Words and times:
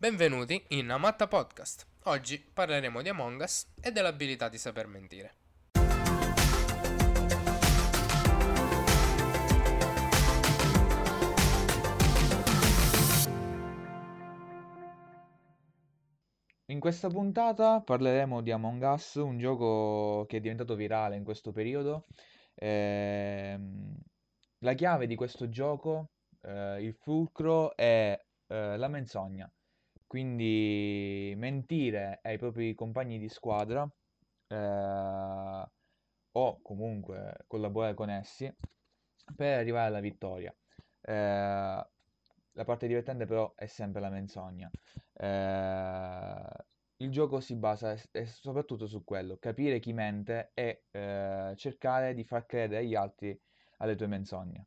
Benvenuti 0.00 0.64
in 0.68 0.90
Amatta 0.90 1.26
Podcast. 1.26 1.84
Oggi 2.04 2.38
parleremo 2.38 3.02
di 3.02 3.08
Among 3.08 3.40
Us 3.40 3.66
e 3.82 3.90
dell'abilità 3.90 4.48
di 4.48 4.56
saper 4.56 4.86
mentire. 4.86 5.34
In 16.66 16.78
questa 16.78 17.08
puntata 17.08 17.80
parleremo 17.80 18.40
di 18.40 18.52
Among 18.52 18.80
Us, 18.80 19.14
un 19.16 19.36
gioco 19.36 20.26
che 20.28 20.36
è 20.36 20.40
diventato 20.40 20.76
virale 20.76 21.16
in 21.16 21.24
questo 21.24 21.50
periodo. 21.50 22.06
Ehm, 22.54 23.96
la 24.58 24.74
chiave 24.74 25.08
di 25.08 25.16
questo 25.16 25.48
gioco, 25.48 26.10
eh, 26.42 26.84
il 26.84 26.94
fulcro, 26.94 27.74
è 27.74 28.16
eh, 28.46 28.76
la 28.76 28.86
menzogna. 28.86 29.50
Quindi 30.08 31.34
mentire 31.36 32.20
ai 32.24 32.38
propri 32.38 32.74
compagni 32.74 33.18
di 33.20 33.28
squadra 33.28 33.88
eh, 34.48 35.70
o 36.32 36.60
comunque 36.62 37.44
collaborare 37.46 37.94
con 37.94 38.10
essi 38.10 38.52
per 39.36 39.58
arrivare 39.58 39.86
alla 39.88 40.00
vittoria. 40.00 40.54
Eh, 41.02 41.12
la 42.52 42.64
parte 42.64 42.86
divertente 42.88 43.26
però 43.26 43.54
è 43.54 43.66
sempre 43.66 44.00
la 44.00 44.10
menzogna. 44.10 44.70
Eh, 45.14 46.64
il 46.98 47.10
gioco 47.10 47.40
si 47.40 47.54
basa 47.56 47.92
es- 47.92 48.40
soprattutto 48.40 48.86
su 48.86 49.04
quello, 49.04 49.36
capire 49.38 49.78
chi 49.80 49.92
mente 49.92 50.50
e 50.54 50.84
eh, 50.90 51.54
cercare 51.56 52.14
di 52.14 52.24
far 52.24 52.46
credere 52.46 52.80
agli 52.82 52.94
altri 52.96 53.40
alle 53.78 53.94
tue 53.96 54.06
menzogne. 54.08 54.66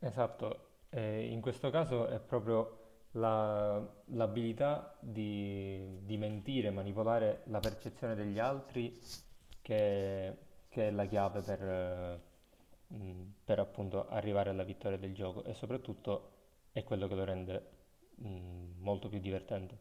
Esatto, 0.00 0.63
eh, 0.94 1.26
in 1.26 1.40
questo 1.40 1.70
caso 1.70 2.06
è 2.06 2.20
proprio 2.20 2.78
la- 3.12 3.82
l'abilità 4.06 4.96
di, 5.00 6.04
di 6.04 6.16
mentire, 6.16 6.70
manipolare 6.70 7.42
la 7.46 7.58
percezione 7.58 8.14
degli 8.14 8.38
altri 8.38 9.00
che, 9.60 10.36
che 10.68 10.88
è 10.88 10.90
la 10.90 11.06
chiave 11.06 11.40
per, 11.40 11.62
eh, 11.62 12.20
per 13.44 13.58
appunto 13.58 14.08
arrivare 14.08 14.50
alla 14.50 14.62
vittoria 14.62 14.98
del 14.98 15.14
gioco 15.14 15.42
e 15.44 15.54
soprattutto 15.54 16.30
è 16.72 16.84
quello 16.84 17.08
che 17.08 17.14
lo 17.14 17.24
rende 17.24 17.70
mh, 18.16 18.78
molto 18.78 19.08
più 19.08 19.18
divertente. 19.18 19.78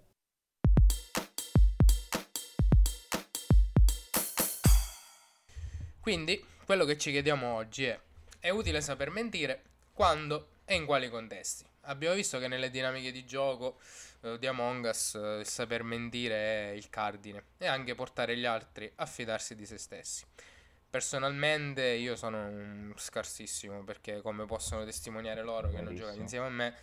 Quindi, 6.00 6.44
quello 6.66 6.86
che 6.86 6.98
ci 6.98 7.12
chiediamo 7.12 7.54
oggi 7.54 7.86
è: 7.86 7.98
è 8.40 8.50
utile 8.50 8.82
saper 8.82 9.10
mentire 9.10 9.64
quando 9.94 10.48
e 10.66 10.76
in 10.76 10.86
quali 10.86 11.10
contesti? 11.10 11.66
Abbiamo 11.82 12.16
visto 12.16 12.40
che 12.40 12.48
nelle 12.48 12.70
dinamiche 12.70 13.12
di 13.12 13.26
gioco 13.26 13.78
eh, 14.22 14.38
di 14.40 14.48
Among 14.48 14.86
Us 14.86 15.16
eh, 15.16 15.40
il 15.40 15.46
saper 15.46 15.84
mentire 15.84 16.36
è 16.36 16.74
il 16.74 16.90
cardine 16.90 17.44
e 17.58 17.68
anche 17.68 17.94
portare 17.96 18.38
gli 18.38 18.46
altri 18.46 18.92
a 18.96 19.06
fidarsi 19.06 19.56
di 19.56 19.66
se 19.66 19.78
stessi. 19.78 20.26
Personalmente 20.90 21.84
io 21.86 22.16
sono 22.16 22.94
scarsissimo 22.96 23.84
perché 23.84 24.22
come 24.22 24.46
possono 24.46 24.86
testimoniare 24.86 25.42
loro 25.42 25.70
che 25.70 25.78
hanno 25.78 25.94
giocato 25.94 26.20
insieme 26.20 26.46
a 26.46 26.50
me, 26.50 26.76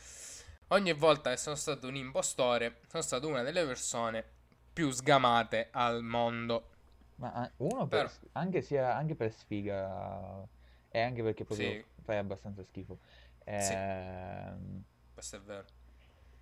ogni 0.69 0.93
volta 0.93 1.31
che 1.31 1.37
sono 1.37 1.55
stato 1.55 1.87
un 1.87 1.95
impostore 1.95 2.81
sono 2.89 3.03
stato 3.03 3.29
una 3.29 3.43
delle 3.43 3.65
persone 3.65 4.25
più 4.73 4.91
sgamate 4.91 5.69
al 5.71 6.03
mondo. 6.03 6.69
Ma 7.17 7.33
ah, 7.33 7.51
uno 7.59 7.87
per, 7.87 8.07
Però- 8.07 8.31
anche, 8.33 8.63
sia, 8.63 8.97
anche 8.97 9.15
per 9.15 9.33
sfiga 9.33 10.45
e 10.91 11.01
anche 11.01 11.23
perché 11.23 11.45
proprio 11.45 11.71
Sì. 11.71 11.85
fai 12.03 12.17
abbastanza 12.17 12.65
schifo. 12.65 12.99
Sì. 13.45 13.73
Ehm, 13.75 14.85
Questo 15.15 15.37
è 15.37 15.41
vero. 15.41 15.67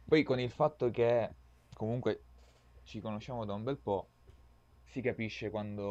Poi 0.05 0.23
con 0.23 0.41
il 0.41 0.51
fatto 0.51 0.91
che 0.91 1.31
comunque 1.75 2.23
ci 2.85 3.01
conosciamo 3.01 3.45
da 3.45 3.53
un 3.53 3.63
bel 3.63 3.79
po', 3.79 4.09
si 4.85 5.01
capisce 5.03 5.51
quando... 5.51 5.85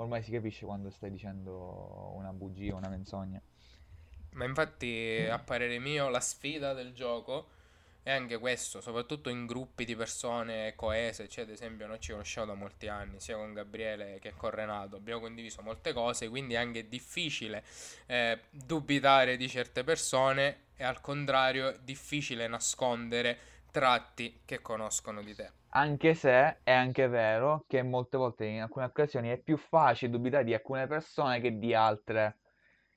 ormai 0.00 0.22
si 0.22 0.32
capisce 0.32 0.66
quando 0.66 0.90
stai 0.90 1.10
dicendo 1.10 2.12
una 2.14 2.32
bugia, 2.32 2.74
una 2.74 2.88
menzogna. 2.88 3.40
Ma 4.32 4.44
infatti, 4.44 5.26
a 5.28 5.38
parere 5.38 5.78
mio, 5.78 6.08
la 6.08 6.20
sfida 6.20 6.72
del 6.72 6.92
gioco 6.92 7.48
è 8.04 8.10
anche 8.10 8.38
questo, 8.38 8.80
soprattutto 8.80 9.28
in 9.30 9.46
gruppi 9.46 9.84
di 9.84 9.94
persone 9.94 10.74
coese. 10.74 11.28
Cioè, 11.28 11.44
ad 11.44 11.50
esempio, 11.50 11.86
noi 11.86 12.00
ci 12.00 12.10
conosciamo 12.10 12.46
da 12.48 12.54
molti 12.54 12.88
anni, 12.88 13.20
sia 13.20 13.36
con 13.36 13.52
Gabriele 13.52 14.18
che 14.20 14.34
con 14.36 14.50
Renato. 14.50 14.96
Abbiamo 14.96 15.20
condiviso 15.20 15.62
molte 15.62 15.92
cose, 15.92 16.28
quindi 16.28 16.54
è 16.54 16.56
anche 16.56 16.88
difficile 16.88 17.62
eh, 18.06 18.40
dubitare 18.50 19.36
di 19.36 19.48
certe 19.48 19.84
persone 19.84 20.64
e 20.76 20.84
al 20.84 21.00
contrario 21.00 21.68
è 21.68 21.78
difficile 21.80 22.48
nascondere 22.48 23.38
tratti 23.70 24.42
che 24.44 24.60
conoscono 24.60 25.22
di 25.22 25.34
te. 25.34 25.50
Anche 25.74 26.14
se 26.14 26.58
è 26.62 26.72
anche 26.72 27.06
vero 27.06 27.64
che 27.66 27.82
molte 27.82 28.18
volte 28.18 28.44
in 28.44 28.60
alcune 28.60 28.84
occasioni 28.84 29.30
è 29.30 29.38
più 29.38 29.56
facile 29.56 30.10
dubitare 30.10 30.44
di 30.44 30.52
alcune 30.52 30.86
persone 30.86 31.40
che 31.40 31.56
di 31.56 31.72
altre 31.72 32.36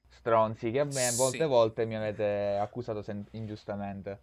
stronzi 0.10 0.72
che 0.72 0.80
a 0.80 0.84
me 0.86 1.12
molte 1.16 1.38
Sì. 1.38 1.44
volte 1.46 1.86
mi 1.86 1.96
avete 1.96 2.58
accusato 2.60 3.02
sen- 3.02 3.26
ingiustamente. 3.32 4.20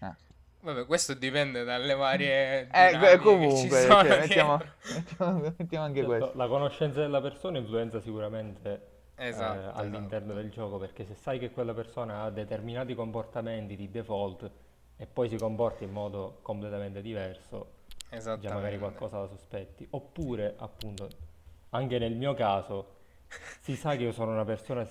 Eh. 0.00 0.26
Vabbè, 0.60 0.86
questo 0.86 1.14
dipende 1.14 1.62
dalle 1.64 1.94
varie 1.94 2.68
Eh, 2.70 2.90
ci 2.92 3.18
comunque, 3.18 3.80
sono 3.82 4.02
cioè, 4.04 4.18
mettiamo, 4.20 4.60
mettiamo- 4.94 5.52
mettiamo 5.56 5.84
anche 5.84 6.00
Certo, 6.00 6.16
questo. 6.16 6.36
la 6.36 6.48
conoscenza 6.48 7.00
della 7.00 7.20
persona 7.20 7.58
influenza 7.58 8.00
sicuramente 8.00 8.86
eh, 9.14 9.28
Esatto, 9.28 9.78
all'interno 9.78 10.34
del 10.34 10.50
gioco, 10.50 10.78
perché 10.78 11.04
se 11.04 11.14
sai 11.14 11.38
che 11.38 11.50
quella 11.50 11.74
persona 11.74 12.22
ha 12.22 12.30
determinati 12.30 12.94
comportamenti 12.94 13.76
di 13.76 13.90
default 13.90 14.50
e 14.96 15.06
poi 15.06 15.28
si 15.28 15.36
comporta 15.36 15.84
in 15.84 15.90
modo 15.92 16.38
completamente 16.42 17.00
diverso, 17.02 17.74
già 18.10 18.36
magari 18.52 18.78
qualcosa 18.78 19.18
la 19.20 19.26
sospetti. 19.28 19.86
Oppure, 19.90 20.54
appunto, 20.58 21.08
anche 21.70 21.98
nel 21.98 22.14
mio 22.14 22.34
caso, 22.34 22.96
si 23.60 23.76
sa 23.76 23.94
che 23.96 24.04
io 24.04 24.12
sono 24.12 24.32
una 24.32 24.44
persona 24.44 24.84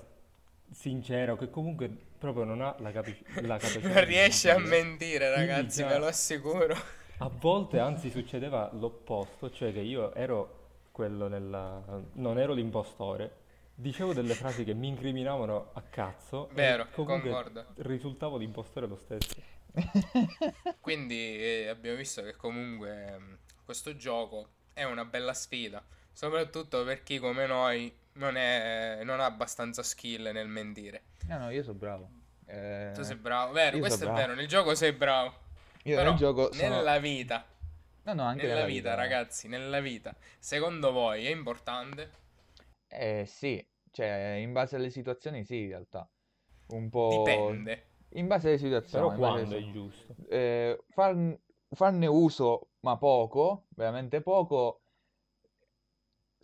s- 0.72 0.80
sincera 0.80 1.34
o 1.34 1.36
che 1.36 1.50
comunque 1.50 1.90
proprio 2.18 2.44
non 2.44 2.62
ha 2.62 2.76
la, 2.80 2.92
capi- 2.92 3.18
la 3.42 3.58
capacità 3.60 4.02
Non 4.02 4.06
di 4.06 4.06
riesce 4.06 4.52
a 4.52 4.58
mentire. 4.60 5.30
ragazzi, 5.30 5.84
ve 5.84 5.98
lo 5.98 6.08
assicuro. 6.08 6.76
A 7.20 7.30
volte 7.30 7.80
anzi 7.80 8.10
succedeva 8.12 8.70
l'opposto, 8.74 9.50
cioè 9.52 9.72
che 9.74 9.80
io 9.80 10.14
ero 10.14 10.66
quello 10.92 11.28
nella... 11.28 11.84
non 12.14 12.40
ero 12.40 12.54
l'impostore, 12.54 13.36
dicevo 13.74 14.14
delle 14.14 14.36
frasi 14.36 14.64
che 14.64 14.74
mi 14.74 14.88
incriminavano 14.88 15.72
a 15.74 15.82
cazzo 15.84 16.54
e 16.56 16.56
Vero, 16.56 16.88
comunque 16.92 17.30
concordo. 17.32 17.66
risultavo 17.78 18.38
l'impostore 18.38 18.88
lo 18.88 18.96
stesso. 18.98 19.42
Quindi 20.80 21.16
eh, 21.40 21.68
abbiamo 21.68 21.98
visto 21.98 22.22
che 22.24 22.36
comunque 22.36 23.06
ehm, 23.14 23.38
questo 23.64 23.96
gioco 23.96 24.50
è 24.74 24.84
una 24.84 25.06
bella 25.06 25.34
sfida, 25.34 25.84
soprattutto 26.12 26.84
per 26.84 27.04
chi 27.04 27.20
come 27.20 27.46
noi 27.48 27.94
non, 28.18 28.36
è, 28.38 29.00
non 29.04 29.20
ha 29.20 29.26
abbastanza 29.26 29.84
skill 29.84 30.30
nel 30.32 30.48
mentire. 30.48 31.04
No, 31.28 31.38
no, 31.38 31.50
io 31.50 31.64
sono 31.64 31.78
bravo. 31.78 32.10
Eh, 32.46 32.92
Tu 32.94 33.04
sei 33.04 33.16
bravo, 33.18 33.52
vero, 33.54 33.78
questo 33.80 34.04
è 34.04 34.08
bravo. 34.08 34.18
vero, 34.18 34.34
nel 34.36 34.48
gioco 34.48 34.74
sei 34.76 34.94
bravo, 34.94 35.34
Io 35.84 35.96
però 35.96 36.10
nel 36.10 36.18
gioco 36.20 36.52
sono... 36.54 36.76
nella 36.76 37.00
vita, 37.00 37.46
No, 38.04 38.14
no, 38.14 38.24
anche 38.24 38.44
nella 38.44 38.56
nella 38.56 38.66
vita, 38.66 38.90
vita. 38.92 38.96
ragazzi, 38.96 39.48
nella 39.48 39.80
vita, 39.82 40.16
secondo 40.40 40.92
voi 40.92 41.26
è 41.26 41.30
importante? 41.30 42.12
Eh 42.88 43.26
sì, 43.28 43.66
cioè 43.92 44.38
in 44.40 44.54
base 44.54 44.76
alle 44.78 44.90
situazioni 44.90 45.44
sì, 45.44 45.64
in 45.64 45.68
realtà. 45.70 46.10
Un 46.68 46.90
po'... 46.90 47.10
Dipende. 47.10 47.86
In 48.12 48.28
base 48.28 48.48
alle 48.50 48.58
situazioni. 48.58 49.06
Però 49.06 49.18
base 49.18 49.42
alle 49.42 49.48
quando 49.48 49.68
è 49.70 49.72
giusto? 49.72 50.16
Eh, 50.30 50.84
farn- 50.90 51.38
farne 51.72 52.08
uso, 52.08 52.70
ma 52.82 52.98
poco, 52.98 53.66
veramente 53.70 54.22
poco, 54.22 54.82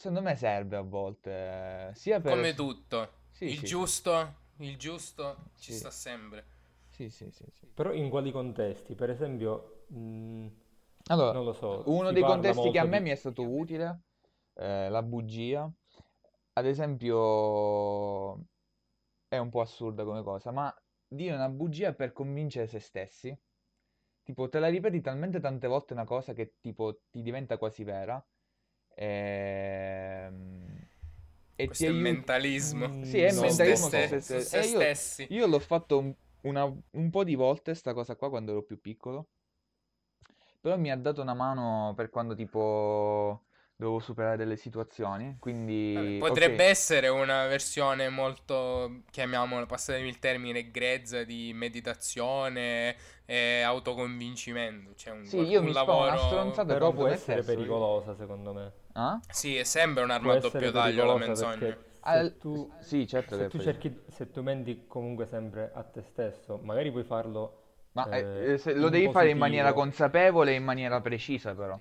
secondo 0.03 0.21
me 0.21 0.35
serve 0.35 0.75
a 0.77 0.81
volte. 0.81 1.91
Sia 1.95 2.19
per... 2.19 2.33
Come 2.33 2.55
tutto, 2.55 3.11
Sì, 3.31 3.51
il 3.51 3.55
sì, 3.55 3.67
giusto, 3.67 4.35
il 4.57 4.77
giusto 4.77 5.51
ci 5.59 5.71
Sì. 5.71 5.73
sta 5.73 5.91
sempre. 5.91 6.45
Sì, 6.87 7.09
sì, 7.09 7.29
sì, 7.31 7.45
sì. 7.49 7.65
Però 7.73 7.91
in 7.91 8.09
quali 8.09 8.31
contesti? 8.31 8.93
Per 8.95 9.09
esempio, 9.09 9.85
mh, 9.87 10.47
Allora, 11.07 11.31
non 11.31 11.43
lo 11.43 11.53
so, 11.53 11.83
uno 11.87 12.11
dei 12.11 12.23
contesti 12.23 12.69
che 12.69 12.79
a 12.79 12.83
me 12.83 12.99
di... 12.99 13.01
mi 13.01 13.09
è 13.09 13.15
stato 13.15 13.49
utile, 13.49 14.01
eh, 14.53 14.89
la 14.89 15.01
bugia, 15.01 15.71
ad 16.53 16.65
esempio, 16.65 18.35
è 19.27 19.37
un 19.37 19.49
po' 19.49 19.61
assurda 19.61 20.03
come 20.03 20.21
cosa, 20.23 20.51
ma 20.51 20.73
dire 21.07 21.35
una 21.35 21.49
bugia 21.49 21.93
per 21.93 22.13
convincere 22.13 22.67
se 22.67 22.79
stessi, 22.79 23.35
tipo 24.23 24.49
te 24.49 24.59
la 24.59 24.67
ripeti 24.69 25.01
talmente 25.01 25.39
tante 25.39 25.67
volte 25.67 25.93
una 25.93 26.05
cosa 26.05 26.33
che 26.33 26.55
tipo 26.61 27.01
ti 27.09 27.21
diventa 27.23 27.57
quasi 27.57 27.83
vera, 27.83 28.23
ehm, 28.95 30.87
e 31.55 31.73
ti 31.73 31.85
Questo 31.85 31.89
è 31.89 31.91
aiuta... 31.91 32.21
mentalismo. 32.21 32.57
Mm, 32.63 33.01
Sì, 33.01 33.19
è 33.19 33.31
no, 33.31 33.33
mentalismo 33.33 33.89
su 33.89 34.01
ste- 34.01 34.21
se 34.21 34.45
se 34.45 34.61
io, 34.61 34.89
stessi. 34.89 35.29
io 35.29 35.47
l'ho 35.47 35.59
fatto 35.59 35.97
un, 35.99 36.15
una- 36.41 36.63
un 36.91 37.09
po' 37.09 37.23
di 37.23 37.35
volte 37.35 37.73
sta 37.75 37.93
cosa 37.93 38.15
qua 38.15 38.29
quando 38.29 38.51
ero 38.51 38.63
più 38.63 38.79
piccolo, 38.79 39.29
però 40.59 40.77
mi 40.77 40.91
ha 40.91 40.95
dato 40.97 41.21
una 41.21 41.33
mano 41.33 41.93
per 41.95 42.09
quando 42.09 42.35
tipo 42.35 43.45
dovevo 43.75 43.99
superare 43.99 44.37
delle 44.37 44.55
situazioni, 44.57 45.35
Vabbè, 45.91 46.13
quindi 46.13 46.23
potrebbe 46.23 46.65
ok, 46.65 46.65
essere 46.65 47.07
una 47.07 47.45
versione 47.45 48.09
molto, 48.09 49.03
chiamiamola, 49.11 49.65
passatemi 49.67 50.07
il 50.07 50.17
termine, 50.19 50.71
grezza 50.71 51.23
di 51.23 51.51
meditazione 51.53 52.95
e 53.25 53.61
autoconvincimento. 53.61 54.93
C'è 54.95 55.11
un, 55.11 55.31
sì, 55.31 55.37
io 55.47 55.61
un 55.61 55.63
mi 55.63 55.73
sto 55.73 55.95
una 55.95 56.17
lavoro... 56.17 56.17
stronzata 56.17 56.75
Però 56.77 56.93
può 56.93 57.07
essere 57.07 57.43
stesso. 57.43 57.43
pericolosa, 57.43 58.13
secondo 58.15 58.53
me. 58.53 58.71
Ah? 58.95 59.19
Sì, 59.29 59.55
è 59.55 59.63
sempre 59.63 60.03
un'arma 60.03 60.33
a 60.33 60.39
doppio 60.39 60.71
taglio 60.71 61.05
la 61.05 61.15
menzogna. 61.17 61.57
perché 61.57 61.91
Al- 62.01 62.29
se 62.29 62.37
tu, 62.37 62.71
Sì, 62.79 63.07
certo 63.07 63.35
se 63.35 63.43
che 63.43 63.49
tu 63.49 63.57
poi- 63.57 63.65
cerchi, 63.65 63.99
se 64.09 64.31
tu 64.31 64.41
menti 64.41 64.85
comunque 64.87 65.25
sempre 65.25 65.71
a 65.73 65.83
te 65.83 66.01
stesso, 66.01 66.59
magari 66.63 66.91
puoi 66.91 67.03
farlo 67.03 67.61
Ma 67.93 68.09
eh, 68.09 68.19
eh, 68.19 68.51
eh, 68.53 68.57
se- 68.57 68.73
lo 68.73 68.89
devi 68.89 69.09
fare 69.09 69.29
in 69.29 69.37
maniera 69.37 69.73
consapevole 69.73 70.51
e 70.51 70.55
in 70.55 70.63
maniera 70.63 70.99
precisa, 71.01 71.53
però. 71.55 71.79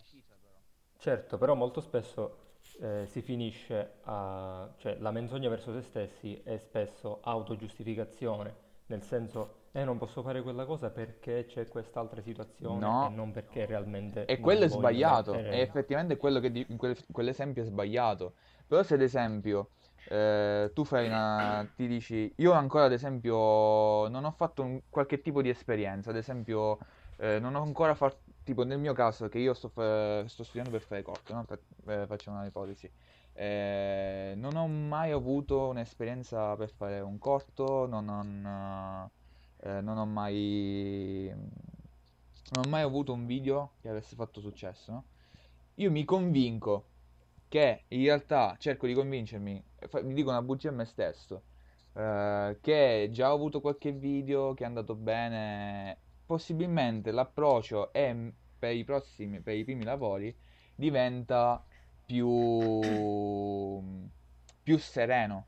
Certo, 0.99 1.37
però 1.39 1.55
molto 1.55 1.81
spesso 1.81 2.39
eh, 2.81 3.07
si 3.07 3.21
finisce 3.23 3.95
a... 4.05 4.73
cioè 4.79 4.97
la 5.01 5.11
menzogna 5.11 5.49
verso 5.49 5.73
se 5.73 5.83
stessi 5.83 6.41
è 6.45 6.57
spesso 6.59 7.21
autogiustificazione, 7.23 8.55
nel 8.93 9.03
senso, 9.03 9.55
eh 9.73 9.85
non 9.85 9.97
posso 9.97 10.23
fare 10.23 10.43
quella 10.43 10.67
cosa 10.67 10.91
perché 10.91 11.47
c'è 11.47 11.67
quest'altra 11.67 12.21
situazione 12.21 12.79
No. 12.81 13.07
e 13.07 13.09
non 13.09 13.33
perché 13.33 13.65
realmente 13.65 14.27
E 14.27 14.39
quello 14.39 14.65
è 14.65 14.69
sbagliato, 14.69 15.33
mettere- 15.33 15.57
e 15.57 15.61
effettivamente 15.61 16.17
quello 16.19 16.41
che 16.41 16.51
di- 16.53 16.67
quel- 16.77 16.97
quell'esempio 17.11 17.63
è 17.63 17.65
sbagliato. 17.67 18.35
Però 18.67 18.83
se 18.83 18.95
ad 18.95 19.03
esempio 19.03 19.71
eh, 20.05 20.71
tu 20.75 20.85
fai 20.85 21.07
una, 21.07 21.67
ti 21.77 21.87
dici, 21.87 22.31
io 22.39 22.53
ancora 22.53 22.85
ad 22.85 22.93
esempio 22.93 24.09
non 24.09 24.25
ho 24.25 24.33
fatto 24.33 24.63
un- 24.63 24.81
qualche 24.91 25.21
tipo 25.23 25.41
di 25.43 25.49
esperienza, 25.49 26.11
ad 26.11 26.17
esempio 26.17 26.79
eh, 27.17 27.39
non 27.39 27.55
ho 27.55 27.63
ancora 27.63 27.95
fatto, 27.95 28.19
tipo 28.43 28.65
nel 28.65 28.79
mio 28.79 28.93
caso 28.95 29.29
che 29.29 29.39
io 29.39 29.55
sto, 29.55 29.69
fa- 29.69 30.27
sto 30.27 30.43
studiando 30.43 30.71
per 30.71 30.81
fare 30.83 31.03
corto, 31.03 31.33
no? 31.35 31.45
Per- 31.45 31.61
eh, 31.87 32.07
facciamo 32.07 32.37
una 32.39 32.47
ipotesi. 32.47 32.91
Eh, 33.35 34.35
non 34.37 34.57
ho 34.57 34.67
mai 34.69 35.11
avuto 35.11 35.69
un'esperienza 35.69 36.55
per 36.57 36.71
fare 36.71 37.01
un 37.01 37.19
corto, 37.19 37.87
non, 37.87 38.05
non, 38.05 39.11
eh, 39.59 39.81
non 39.81 39.97
ho 39.99 40.07
mai, 40.07 41.33
non 42.51 42.65
ho 42.67 42.69
mai 42.69 42.83
avuto 42.83 43.13
un 43.13 43.27
video 43.27 43.73
che 43.81 43.89
avesse 43.89 44.15
fatto 44.17 44.41
successo? 44.41 45.05
Io 45.77 45.91
mi 45.91 46.05
convinco 46.05 46.89
che 47.49 47.85
in 47.89 48.05
realtà 48.05 48.57
cerco 48.59 48.87
di 48.87 48.95
convincermi, 48.95 49.63
fa- 49.89 50.03
mi 50.03 50.15
dico 50.15 50.31
una 50.31 50.43
bugia 50.43 50.69
a 50.71 50.73
me 50.73 50.85
stesso, 50.85 51.43
eh, 51.95 52.59
che 52.61 53.09
già 53.13 53.31
ho 53.33 53.35
avuto 53.35 53.61
qualche 53.61 53.93
video 53.93 54.55
che 54.55 54.65
è 54.65 54.67
andato 54.67 54.95
bene, 54.95 55.99
possibilmente 56.27 57.11
l'approccio 57.11 57.93
è 57.93 58.15
per 58.59 58.75
i 58.75 58.85
prossimi, 58.85 59.41
per 59.41 59.57
i 59.57 59.65
primi 59.65 59.85
lavori 59.85 60.35
diventa 60.75 61.65
più, 62.05 63.81
più 64.63 64.79
sereno, 64.79 65.47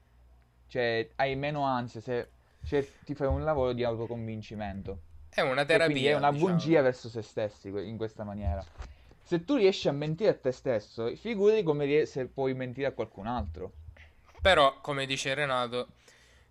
cioè 0.69 1.09
hai 1.17 1.37
meno 1.37 1.63
ansia 1.65 2.01
se 2.01 2.29
cioè, 2.65 2.87
ti 3.05 3.15
fai 3.15 3.29
un 3.29 3.45
lavoro 3.45 3.73
di 3.73 3.85
autoconvincimento. 3.85 4.99
È 5.29 5.41
una 5.41 5.65
Che 5.65 5.77
quindi 5.77 6.07
è 6.07 6.13
terapia, 6.13 6.17
una 6.17 6.31
diciamo. 6.31 6.53
bugia 6.53 6.81
verso 6.81 7.09
se 7.09 7.23
stessi 7.23 7.69
in 7.69 7.97
questa 7.97 8.25
maniera. 8.25 8.65
Se 9.23 9.45
tu 9.45 9.57
riesci 9.57 9.89
a 9.89 9.93
mentire 9.93 10.31
a 10.31 10.35
te 10.35 10.53
stesso, 10.53 11.15
figurati 11.17 11.63
come 11.63 12.07
se 12.07 12.27
puoi 12.27 12.55
mentire 12.55 12.87
a 12.87 12.93
qualcun 12.93 13.27
altro. 13.27 13.73
Però, 14.41 14.81
come 14.81 15.07
dice 15.07 15.35
Renato, 15.35 15.89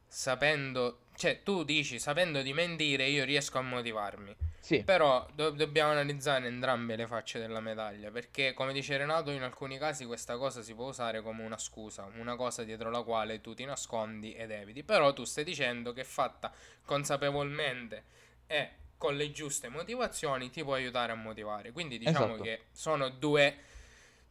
sapendo, 0.07 0.99
cioè 1.15 1.41
tu 1.43 1.63
dici, 1.63 1.99
sapendo 1.99 2.41
di 2.41 2.53
mentire, 2.53 3.07
io 3.07 3.23
riesco 3.23 3.57
a 3.57 3.61
motivarmi. 3.61 4.35
Sì, 4.63 4.81
Però 4.81 5.27
do- 5.33 5.49
dobbiamo 5.49 5.91
analizzare 5.91 6.47
entrambe 6.47 6.95
le 6.95 7.05
facce 7.05 7.37
della 7.37 7.59
medaglia, 7.59 8.11
perché 8.11 8.53
come 8.53 8.71
dice 8.71 8.95
Renato, 8.95 9.29
in 9.31 9.41
alcuni 9.41 9.77
casi 9.77 10.05
questa 10.05 10.37
cosa 10.37 10.61
si 10.61 10.73
può 10.73 10.87
usare 10.87 11.21
come 11.21 11.43
una 11.43 11.57
scusa, 11.57 12.09
una 12.15 12.37
cosa 12.37 12.63
dietro 12.63 12.89
la 12.89 13.01
quale 13.03 13.41
tu 13.41 13.53
ti 13.53 13.65
nascondi 13.65 14.33
ed 14.33 14.51
eviti. 14.51 14.81
Però 14.83 15.11
tu 15.11 15.25
stai 15.25 15.43
dicendo 15.43 15.91
che 15.91 16.05
fatta 16.05 16.49
consapevolmente 16.85 18.03
e 18.47 18.69
con 18.97 19.17
le 19.17 19.31
giuste 19.33 19.67
motivazioni 19.67 20.49
ti 20.49 20.63
può 20.63 20.75
aiutare 20.75 21.11
a 21.11 21.15
motivare. 21.15 21.73
Quindi 21.73 21.97
diciamo 21.97 22.27
Esatto. 22.27 22.43
che 22.43 22.61
sono 22.71 23.09
due, 23.09 23.57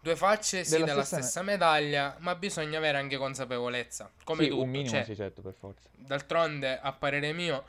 due 0.00 0.16
facce 0.16 0.64
sì 0.64 0.70
Della 0.70 0.86
della 0.86 1.02
stessa 1.02 1.16
me- 1.16 1.22
stessa 1.24 1.42
medaglia, 1.42 2.16
ma 2.20 2.34
bisogna 2.36 2.78
avere 2.78 2.96
anche 2.96 3.18
consapevolezza. 3.18 4.10
Come 4.24 4.44
sì, 4.44 4.48
tutto, 4.48 4.62
un 4.62 4.70
minimo 4.70 5.04
cioè, 5.04 5.14
certo, 5.14 5.42
per 5.42 5.52
forza. 5.52 5.90
D'altronde, 5.92 6.78
a 6.80 6.90
parere 6.92 7.34
mio, 7.34 7.64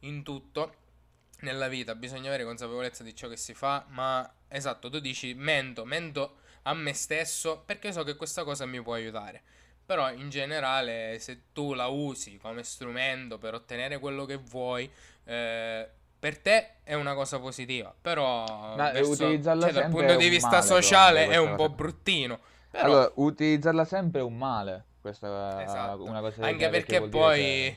in 0.00 0.22
tutto 0.22 0.80
nella 1.42 1.68
vita 1.68 1.94
bisogna 1.94 2.28
avere 2.28 2.44
consapevolezza 2.44 3.02
di 3.04 3.14
ciò 3.14 3.28
che 3.28 3.36
si 3.36 3.54
fa, 3.54 3.84
ma 3.88 4.28
esatto, 4.48 4.90
tu 4.90 4.98
dici 4.98 5.34
mento, 5.34 5.84
mento 5.84 6.36
a 6.62 6.74
me 6.74 6.92
stesso 6.94 7.62
perché 7.64 7.92
so 7.92 8.02
che 8.04 8.16
questa 8.16 8.44
cosa 8.44 8.66
mi 8.66 8.80
può 8.82 8.94
aiutare. 8.94 9.42
Però 9.84 10.10
in 10.12 10.30
generale, 10.30 11.18
se 11.18 11.42
tu 11.52 11.74
la 11.74 11.86
usi 11.88 12.38
come 12.38 12.62
strumento 12.62 13.36
per 13.38 13.54
ottenere 13.54 13.98
quello 13.98 14.24
che 14.24 14.36
vuoi, 14.36 14.90
eh, 15.24 15.88
per 16.18 16.38
te 16.38 16.74
è 16.84 16.94
una 16.94 17.14
cosa 17.14 17.40
positiva. 17.40 17.92
Però 18.00 18.76
Ma, 18.76 18.90
verso- 18.92 19.16
cioè, 19.16 19.38
dal 19.40 19.88
punto 19.90 20.14
di 20.16 20.28
vista 20.28 20.48
male, 20.50 20.62
sociale 20.62 21.26
però, 21.26 21.32
è 21.32 21.36
un 21.38 21.50
po' 21.56 21.64
cosa. 21.64 21.68
bruttino. 21.74 22.38
Però 22.70 22.84
Allora, 22.84 23.10
utilizzarla 23.16 23.84
sempre 23.84 24.20
è 24.20 24.24
un 24.24 24.38
male. 24.38 24.84
Questa 25.00 25.58
è 25.58 25.64
Esatto. 25.64 26.04
una 26.04 26.20
cosa 26.20 26.44
Anche 26.46 26.64
che 26.66 26.70
perché 26.70 26.98
dire 26.98 27.08
poi- 27.10 27.38
che-. 27.40 27.76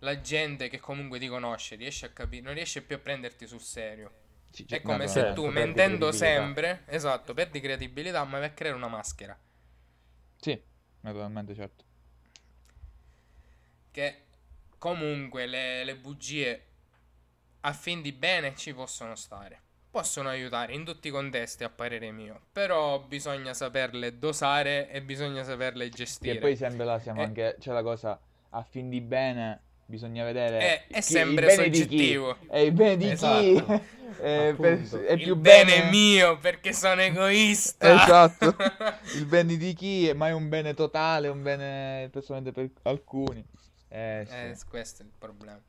La 0.00 0.20
gente 0.20 0.68
che 0.68 0.78
comunque 0.80 1.18
ti 1.18 1.28
conosce 1.28 1.76
riesce 1.76 2.06
a 2.06 2.10
capire, 2.10 2.42
non 2.42 2.54
riesce 2.54 2.82
più 2.82 2.96
a 2.96 2.98
prenderti 2.98 3.46
sul 3.46 3.60
serio. 3.60 4.12
Sì, 4.50 4.64
È 4.68 4.80
come 4.82 5.06
se 5.08 5.20
Certo, 5.20 5.34
tu 5.34 5.46
mentendo 5.48 6.12
sempre, 6.12 6.82
esatto, 6.86 7.34
perdi 7.34 7.60
credibilità, 7.60 8.24
ma 8.24 8.38
vai 8.38 8.48
a 8.48 8.52
creare 8.52 8.76
una 8.76 8.88
maschera. 8.88 9.38
Sì, 10.40 10.58
naturalmente, 11.00 11.54
certo. 11.54 11.84
Che 13.90 14.24
comunque 14.78 15.46
le, 15.46 15.84
le 15.84 15.96
bugie 15.96 16.62
a 17.60 17.72
fin 17.72 18.02
di 18.02 18.12
bene 18.12 18.54
ci 18.56 18.72
possono 18.74 19.14
stare. 19.16 19.60
Possono 19.90 20.28
aiutare 20.28 20.74
in 20.74 20.84
tutti 20.84 21.08
i 21.08 21.10
contesti, 21.10 21.64
a 21.64 21.70
parere 21.70 22.10
mio. 22.12 22.40
Però 22.52 23.00
bisogna 23.00 23.54
saperle 23.54 24.18
dosare 24.18 24.90
e 24.90 25.02
bisogna 25.02 25.42
saperle 25.42 25.88
gestire. 25.88 26.38
poi 26.38 26.56
sempre 26.56 26.84
là 26.84 26.98
siamo 26.98 27.20
Eh. 27.20 27.24
anche, 27.24 27.56
c'è 27.58 27.72
la 27.72 27.82
cosa, 27.82 28.20
a 28.50 28.62
fin 28.62 28.88
di 28.90 29.00
bene 29.00 29.62
bisogna 29.86 30.24
vedere 30.24 30.58
È- 30.58 30.86
è 30.88 30.94
chi- 30.96 31.02
sempre 31.02 31.46
il 31.50 31.56
bene 31.56 31.68
di 31.70 31.78
chi. 31.86 31.96
soggettivo. 31.98 32.36
È 32.48 32.58
il 32.58 32.72
bene 32.72 32.96
di 32.96 33.10
Esatto. 33.10 33.40
chi 33.40 33.56
è, 34.20 34.54
per- 34.58 34.90
è 35.06 35.12
Il 35.12 35.22
più 35.22 35.36
bene 35.36 35.72
bene... 35.72 35.86
è 35.86 35.90
mio 35.90 36.38
perché 36.38 36.72
sono 36.72 37.00
egoista. 37.00 38.02
Esatto. 38.02 38.56
Il 39.14 39.26
bene 39.26 39.56
di 39.56 39.72
chi 39.74 40.08
è 40.08 40.12
mai 40.12 40.32
un 40.32 40.48
bene 40.48 40.74
totale, 40.74 41.28
un 41.28 41.42
bene 41.42 42.08
personalmente 42.12 42.52
per 42.52 42.70
alcuni. 42.90 43.44
Eh, 43.88 44.26
sì. 44.28 44.34
Eh, 44.34 44.56
questo 44.68 45.02
è 45.02 45.04
il 45.06 45.12
problema. 45.16 45.60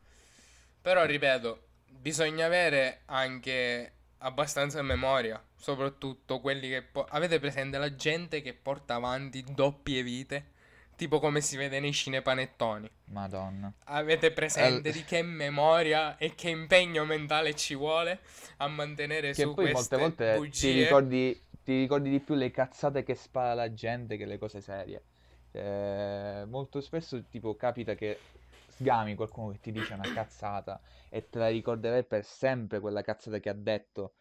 Però, 0.81 1.03
ripeto, 1.05 1.63
bisogna 1.87 2.45
avere 2.45 3.01
anche 3.05 3.91
abbastanza 4.19 4.81
memoria, 4.81 5.41
soprattutto 5.55 6.39
quelli 6.39 6.69
che... 6.69 6.81
po- 6.81 7.05
Avete 7.09 7.39
presente 7.39 7.77
la 7.77 7.93
gente 7.95 8.41
che 8.41 8.53
porta 8.53 8.95
avanti 8.95 9.43
doppie 9.47 10.01
vite? 10.01 10.51
Tipo 10.97 11.19
come 11.19 11.39
si 11.41 11.55
vede 11.57 11.79
nei 11.79 11.93
cinepanettoni. 11.93 12.89
Madonna. 13.11 13.73
Avete 13.85 14.31
presente 14.31 14.89
Eh, 14.89 14.91
di 14.91 15.03
che 15.03 15.21
memoria 15.21 16.17
e 16.17 16.35
che 16.35 16.49
impegno 16.49 17.05
mentale 17.05 17.55
ci 17.55 17.75
vuole 17.75 18.19
a 18.57 18.67
mantenere 18.67 19.33
Che 19.33 19.43
su 19.43 19.53
poi 19.53 19.69
queste 19.69 19.95
molte 19.95 19.97
volte 19.97 20.25
ti 20.59 20.71
bugie? 20.71 20.81
ricordi, 20.81 21.41
ti 21.63 21.79
ricordi 21.79 22.09
di 22.09 22.19
più 22.19 22.35
le 22.35 22.51
cazzate 22.51 23.03
che 23.03 23.15
spara 23.15 23.53
la 23.53 23.71
gente 23.73 24.17
che 24.17 24.25
le 24.25 24.37
cose 24.37 24.61
serie. 24.61 25.03
Eh, 25.51 26.45
molto 26.47 26.81
spesso 26.81 27.23
tipo 27.27 27.55
capita 27.55 27.95
che 27.95 28.19
sgami 28.67 29.15
qualcuno 29.15 29.51
che 29.51 29.59
ti 29.59 29.71
dice 29.71 29.93
una 29.93 30.07
cazzata 30.09 30.81
e 31.09 31.29
te 31.29 31.39
la 31.39 31.47
ricorderai 31.49 32.03
per 32.03 32.23
sempre 32.25 32.79
quella 32.79 33.01
cazzata 33.01 33.39
che 33.39 33.49
ha 33.49 33.53
detto. 33.53 34.15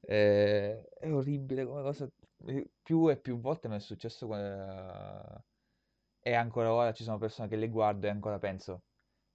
Eh, 0.00 0.88
è 0.98 1.12
orribile 1.12 1.64
come 1.66 1.82
cosa. 1.82 2.08
Più 2.82 3.08
e 3.10 3.16
più 3.16 3.38
volte 3.40 3.68
mi 3.68 3.76
è 3.76 3.80
successo 3.80 4.26
que- 4.26 5.42
e 6.26 6.32
ancora 6.34 6.72
ora 6.72 6.92
ci 6.94 7.04
sono 7.04 7.18
persone 7.18 7.48
che 7.48 7.56
le 7.56 7.68
guardo 7.68 8.06
e 8.06 8.10
ancora 8.10 8.38
penso. 8.38 8.80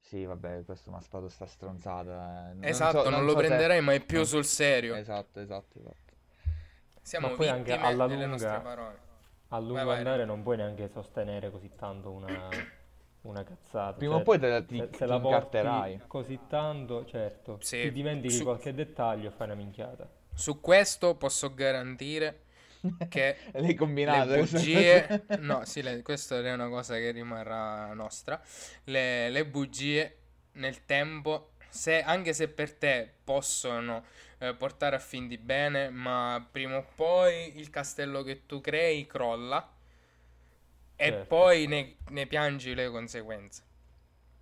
Sì, 0.01 0.25
vabbè, 0.25 0.63
questo 0.65 0.89
mi 0.89 0.97
ha 0.97 1.01
sparato 1.01 1.29
sta 1.29 1.45
stronzata. 1.45 2.49
eh, 2.49 2.53
non 2.55 2.63
so- 2.63 2.67
Esatto, 2.67 3.09
non, 3.11 3.25
lo 3.25 3.33
so 3.33 3.39
se- 3.41 3.45
prenderai 3.45 3.81
mai 3.81 4.01
più 4.01 4.17
non- 4.17 4.25
sul 4.25 4.43
serio. 4.43 4.95
Esatto, 4.95 5.39
esatto, 5.39 5.77
esatto. 5.77 6.13
Siamo 7.01 7.27
Ma 7.29 7.35
poi 7.35 7.47
anche 7.49 7.73
alla 7.73 8.07
delle 8.07 8.25
nostre 8.25 8.49
lunga- 8.49 8.63
parole. 8.63 8.97
A 9.49 9.59
lungo 9.59 9.73
Vai, 9.75 9.85
vai, 9.85 9.97
andare 9.97 10.25
non 10.25 10.41
puoi 10.41 10.57
neanche 10.57 10.89
sostenere 10.89 11.51
così 11.51 11.69
tanto 11.75 12.09
una, 12.11 12.49
una 13.21 13.43
cazzata. 13.43 13.97
Prima 13.97 14.13
cioè, 14.13 14.21
o 14.21 14.23
poi 14.23 14.39
te 14.39 14.47
la- 14.47 14.63
ti, 14.63 14.77
se, 14.77 14.89
ti 14.89 14.97
se 14.97 15.05
la 15.05 15.19
porti 15.19 15.35
incarterai. 15.35 16.01
così 16.07 16.39
tanto, 16.47 17.05
certo, 17.05 17.57
Sì, 17.61 17.81
ti 17.81 17.91
dimentichi 17.91 18.33
su- 18.33 18.43
qualche 18.43 18.73
dettaglio 18.73 19.27
e 19.27 19.31
fai 19.31 19.45
una 19.47 19.55
minchiata. 19.55 20.09
Su 20.33 20.59
questo 20.59 21.15
posso 21.17 21.53
garantire 21.53 22.45
che 23.07 23.37
L'hai 23.53 23.75
combinata 23.75 24.37
le 24.37 24.47
bugie, 24.47 25.13
no, 25.35 25.65
sì, 25.65 25.81
le- 25.81 26.01
questa 26.01 26.39
è 26.39 26.53
una 26.53 26.67
cosa 26.69 26.95
che 26.95 27.11
rimarrà 27.11 27.93
nostra. 27.93 28.41
Le, 28.85 29.29
le 29.29 29.45
bugie 29.45 30.17
nel 30.53 30.85
tempo 30.85 31.51
se, 31.69 32.01
anche 32.01 32.33
se 32.33 32.47
per 32.49 32.73
te 32.73 33.11
possono 33.23 34.03
eh, 34.39 34.53
portare 34.55 34.95
a 34.95 34.99
fin 34.99 35.27
di 35.27 35.37
bene, 35.37 35.89
ma 35.89 36.45
prima 36.51 36.77
o 36.77 36.85
poi 36.95 37.57
il 37.57 37.69
castello 37.69 38.23
che 38.23 38.45
tu 38.45 38.61
crei 38.61 39.05
crolla 39.07 39.67
e 40.97 41.11
Certo. 41.11 41.25
poi 41.27 41.65
ne, 41.67 41.95
ne 42.09 42.27
piangi 42.27 42.75
le 42.75 42.89
conseguenze. 42.89 43.63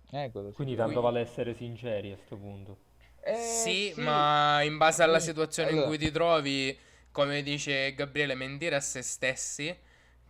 Sì. 0.04 0.30
Quindi 0.52 0.74
tanto 0.74 1.00
Qui- 1.00 1.00
vale 1.00 1.20
essere 1.20 1.54
sinceri 1.54 2.10
a 2.12 2.16
sto 2.18 2.36
punto. 2.36 2.78
Eh, 3.20 3.34
sì, 3.40 3.92
ma 3.96 4.62
in 4.62 4.76
base 4.78 5.02
alla 5.02 5.20
Sì. 5.20 5.26
situazione 5.28 5.72
in 5.72 5.76
Allora, 5.76 5.82
cui 5.82 5.98
ti 5.98 6.10
trovi, 6.10 6.76
come 7.12 7.42
dice 7.42 7.94
Gabriele, 7.94 8.34
mentire 8.34 8.76
a 8.76 8.80
se 8.80 9.02
stessi 9.02 9.76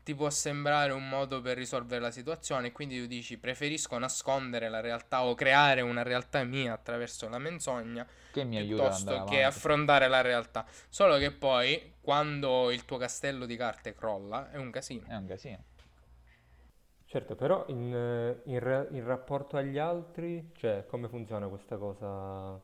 ti 0.08 0.14
può 0.14 0.30
sembrare 0.30 0.92
un 0.92 1.06
modo 1.06 1.42
per 1.42 1.58
risolvere 1.58 2.00
la 2.00 2.10
situazione, 2.10 2.72
quindi 2.72 2.98
tu 2.98 3.06
dici 3.06 3.36
preferisco 3.36 3.98
nascondere 3.98 4.70
la 4.70 4.80
realtà 4.80 5.22
o 5.22 5.34
creare 5.34 5.82
una 5.82 6.02
realtà 6.02 6.42
mia 6.44 6.72
attraverso 6.72 7.28
la 7.28 7.36
menzogna 7.36 8.06
che 8.32 8.42
mi 8.42 8.64
piuttosto 8.64 9.24
che 9.24 9.44
affrontare 9.44 10.08
la 10.08 10.22
realtà. 10.22 10.64
Solo 10.88 11.18
che 11.18 11.30
poi, 11.30 11.96
quando 12.00 12.70
il 12.70 12.86
tuo 12.86 12.96
castello 12.96 13.44
di 13.44 13.54
carte 13.54 13.92
crolla, 13.92 14.50
è 14.50 14.56
un 14.56 14.70
casino. 14.70 15.06
È 15.06 15.14
un 15.14 15.26
casino. 15.26 15.64
Certo, 17.04 17.36
però 17.36 17.64
in, 17.68 18.40
in 18.44 18.86
in 18.92 19.04
rapporto 19.04 19.58
agli 19.58 19.76
altri, 19.76 20.52
cioè 20.54 20.86
come 20.86 21.08
funziona 21.08 21.48
questa 21.48 21.76
cosa? 21.76 22.58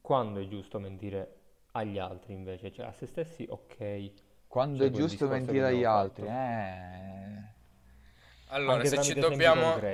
Quando 0.00 0.40
è 0.40 0.48
giusto 0.48 0.80
mentire 0.80 1.35
agli 1.76 1.98
altri 1.98 2.32
invece? 2.34 2.72
Cioè 2.72 2.86
a 2.86 2.92
se 2.92 3.06
stessi, 3.06 3.46
ok. 3.48 4.12
Quando 4.48 4.84
C'è 4.84 4.86
è 4.86 4.90
giusto 4.90 5.28
mentire 5.28 5.66
agli 5.66 5.84
altri, 5.84 6.26
fatto. 6.26 6.28
eh. 6.28 7.54
Allora, 8.48 8.72
Anche 8.74 8.88
se 8.88 8.98
ci 9.00 9.14
dobbiamo, 9.18 9.88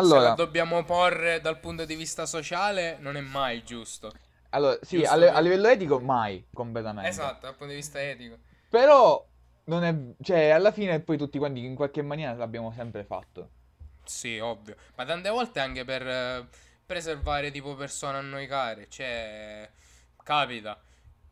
se 0.00 0.20
Allora, 0.20 0.20
la 0.20 0.30
dobbiamo 0.30 0.84
porre 0.84 1.40
dal 1.40 1.58
punto 1.60 1.84
di 1.84 1.94
vista 1.94 2.26
sociale, 2.26 2.98
non 3.00 3.16
è 3.16 3.20
mai 3.20 3.62
giusto. 3.64 4.12
allora, 4.50 4.78
sì, 4.82 5.02
giusto 5.02 5.04
a, 5.04 5.16
per- 5.16 5.34
a 5.34 5.40
livello 5.40 5.68
etico 5.68 6.00
mai, 6.00 6.46
completamente. 6.52 7.08
Esatto, 7.08 7.46
dal 7.46 7.54
punto 7.56 7.72
di 7.72 7.76
vista 7.78 8.00
etico. 8.02 8.38
Però 8.68 9.26
non 9.64 9.82
è, 9.84 10.14
cioè, 10.22 10.50
alla 10.50 10.70
fine 10.70 11.00
poi 11.00 11.16
tutti 11.18 11.38
quanti 11.38 11.64
in 11.64 11.74
qualche 11.74 12.02
maniera 12.02 12.34
l'abbiamo 12.34 12.70
sempre 12.72 13.04
fatto. 13.04 13.50
Sì, 14.04 14.38
ovvio. 14.38 14.76
Ma 14.94 15.04
tante 15.04 15.28
volte 15.30 15.60
anche 15.60 15.84
per 15.84 16.06
eh, 16.06 16.46
preservare 16.84 17.50
tipo 17.50 17.74
persone 17.74 18.18
a 18.18 18.20
noi 18.20 18.46
care. 18.46 18.88
Cioè, 18.88 19.68
capita 20.22 20.80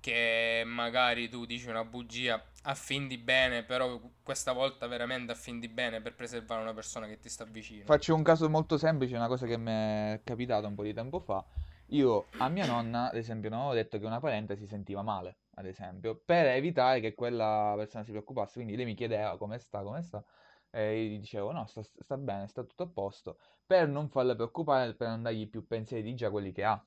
che 0.05 0.65
magari 0.67 1.31
tu 1.31 1.47
dici 1.47 1.67
una 1.67 1.83
bugia 1.83 2.39
a 2.65 2.75
fin 2.75 3.09
di 3.09 3.17
bene, 3.17 3.63
però 3.63 3.99
questa 4.23 4.53
volta 4.53 4.87
veramente 4.87 5.33
a 5.33 5.35
fin 5.35 5.59
di 5.59 5.69
bene 5.69 6.03
per 6.03 6.15
preservare 6.15 6.61
una 6.61 6.75
persona 6.75 7.07
che 7.07 7.19
ti 7.19 7.31
sta 7.31 7.47
vicino. 7.47 7.87
Faccio 7.87 8.15
un 8.15 8.23
caso 8.23 8.51
molto 8.51 8.77
semplice, 8.77 9.17
una 9.17 9.29
cosa 9.29 9.47
che 9.47 9.57
mi 9.57 9.71
è 9.71 10.21
capitata 10.23 10.67
un 10.67 10.75
po' 10.75 10.83
di 10.83 10.93
tempo 10.93 11.21
fa. 11.21 11.43
Io 11.87 12.27
a 12.37 12.51
mia 12.51 12.67
nonna, 12.67 13.09
ad 13.09 13.17
esempio, 13.17 13.49
non 13.49 13.61
avevo 13.61 13.73
detto 13.73 13.99
che 13.99 14.05
una 14.05 14.21
parente 14.21 14.57
si 14.57 14.67
sentiva 14.67 15.01
male, 15.01 15.39
ad 15.55 15.65
esempio, 15.65 16.21
per 16.23 16.49
evitare 16.49 17.01
che 17.01 17.15
quella 17.15 17.73
persona 17.75 18.05
si 18.05 18.11
preoccupasse. 18.11 18.53
Quindi 18.57 18.77
lei 18.77 18.85
mi 18.85 18.95
chiedeva 18.95 19.39
come 19.39 19.59
sta, 19.59 19.81
come 19.81 20.03
sta, 20.03 20.23
e 20.71 21.03
io 21.03 21.15
gli 21.15 21.19
dicevo 21.19 21.51
no, 21.51 21.65
sta, 21.65 21.83
sta 21.83 22.19
bene, 22.19 22.47
sta 22.47 22.63
tutto 22.63 22.83
a 22.83 22.89
posto, 22.89 23.39
per 23.65 23.89
non 23.89 24.11
farla 24.11 24.35
preoccupare, 24.35 24.93
per 24.93 25.09
non 25.09 25.23
dargli 25.23 25.49
più 25.49 25.67
pensieri 25.67 26.03
di 26.03 26.15
già 26.15 26.29
quelli 26.31 26.53
che 26.53 26.63
ha. 26.63 26.85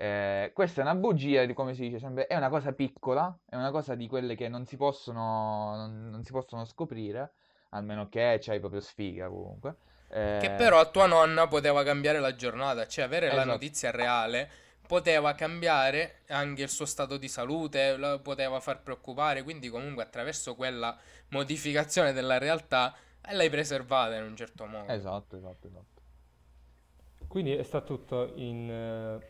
Eh, 0.00 0.52
questa 0.54 0.80
è 0.80 0.84
una 0.84 0.94
bugia, 0.94 1.44
di- 1.44 1.54
come 1.54 1.74
si 1.74 1.82
dice 1.82 1.98
sempre, 1.98 2.28
è 2.28 2.36
una 2.36 2.48
cosa 2.48 2.72
piccola, 2.72 3.36
è 3.48 3.56
una 3.56 3.72
cosa 3.72 3.96
di 3.96 4.06
quelle 4.06 4.36
che 4.36 4.48
non 4.48 4.64
si 4.64 4.76
possono, 4.76 5.74
non, 5.74 6.08
non 6.10 6.22
si 6.22 6.30
possono 6.30 6.64
scoprire, 6.64 7.32
almeno 7.70 8.08
che 8.08 8.38
c'hai 8.40 8.60
proprio 8.60 8.80
sfiga 8.80 9.28
comunque. 9.28 9.74
Che 10.38 10.46
Eh, 10.46 10.50
però 10.56 10.78
a 10.78 10.86
tua 10.86 11.06
nonna 11.06 11.48
poteva 11.48 11.82
cambiare 11.82 12.20
la 12.20 12.34
giornata, 12.34 12.86
cioè 12.86 13.04
avere 13.04 13.26
la 13.26 13.32
Esatto. 13.32 13.50
notizia 13.50 13.90
reale 13.90 14.48
poteva 14.86 15.34
cambiare 15.34 16.20
anche 16.28 16.62
il 16.62 16.68
suo 16.70 16.86
stato 16.86 17.16
di 17.18 17.28
salute, 17.28 17.96
la 17.96 18.18
poteva 18.20 18.60
far 18.60 18.80
preoccupare, 18.82 19.42
quindi 19.42 19.68
comunque 19.68 20.04
attraverso 20.04 20.54
quella 20.54 20.96
modificazione 21.30 22.12
della 22.12 22.38
realtà 22.38 22.94
eh, 23.20 23.34
l'hai 23.34 23.50
preservata 23.50 24.14
in 24.16 24.22
un 24.24 24.36
certo 24.36 24.64
modo. 24.64 24.86
Esatto, 24.92 25.36
esatto, 25.36 25.66
esatto. 25.68 26.02
Quindi 27.28 27.54
è 27.54 27.62
stato 27.62 27.96
tutto 27.96 28.32
in... 28.36 29.20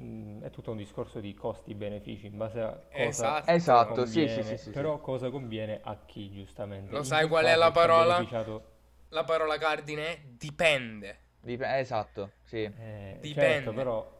mm, 0.00 0.42
è 0.42 0.50
tutto 0.50 0.70
un 0.72 0.76
discorso 0.76 1.20
di 1.20 1.34
costi-benefici 1.34 2.26
in 2.26 2.36
base 2.36 2.60
a 2.60 2.70
cosa 2.70 3.02
Esatto. 3.04 3.50
Esatto, 3.50 4.04
sì, 4.06 4.12
sì, 4.12 4.26
conviene, 4.26 4.42
sì, 4.42 4.56
sì, 4.56 4.62
sì. 4.64 4.70
però 4.70 5.00
cosa 5.00 5.30
conviene 5.30 5.80
a 5.82 5.96
chi 6.06 6.30
giustamente. 6.30 6.92
Lo 6.92 6.98
In 6.98 7.04
sai 7.04 7.28
qual 7.28 7.44
è 7.46 7.56
la 7.56 7.70
parola? 7.70 8.16
beneficiato- 8.16 8.74
La 9.10 9.24
parola 9.24 9.56
cardine 9.58 10.06
è 10.06 10.20
dipende. 10.36 11.18
Dip- 11.40 11.62
esatto, 11.62 12.30
sì. 12.44 12.62
Eh, 12.62 13.18
Dipende. 13.20 13.54
certo, 13.54 13.72
però 13.72 14.12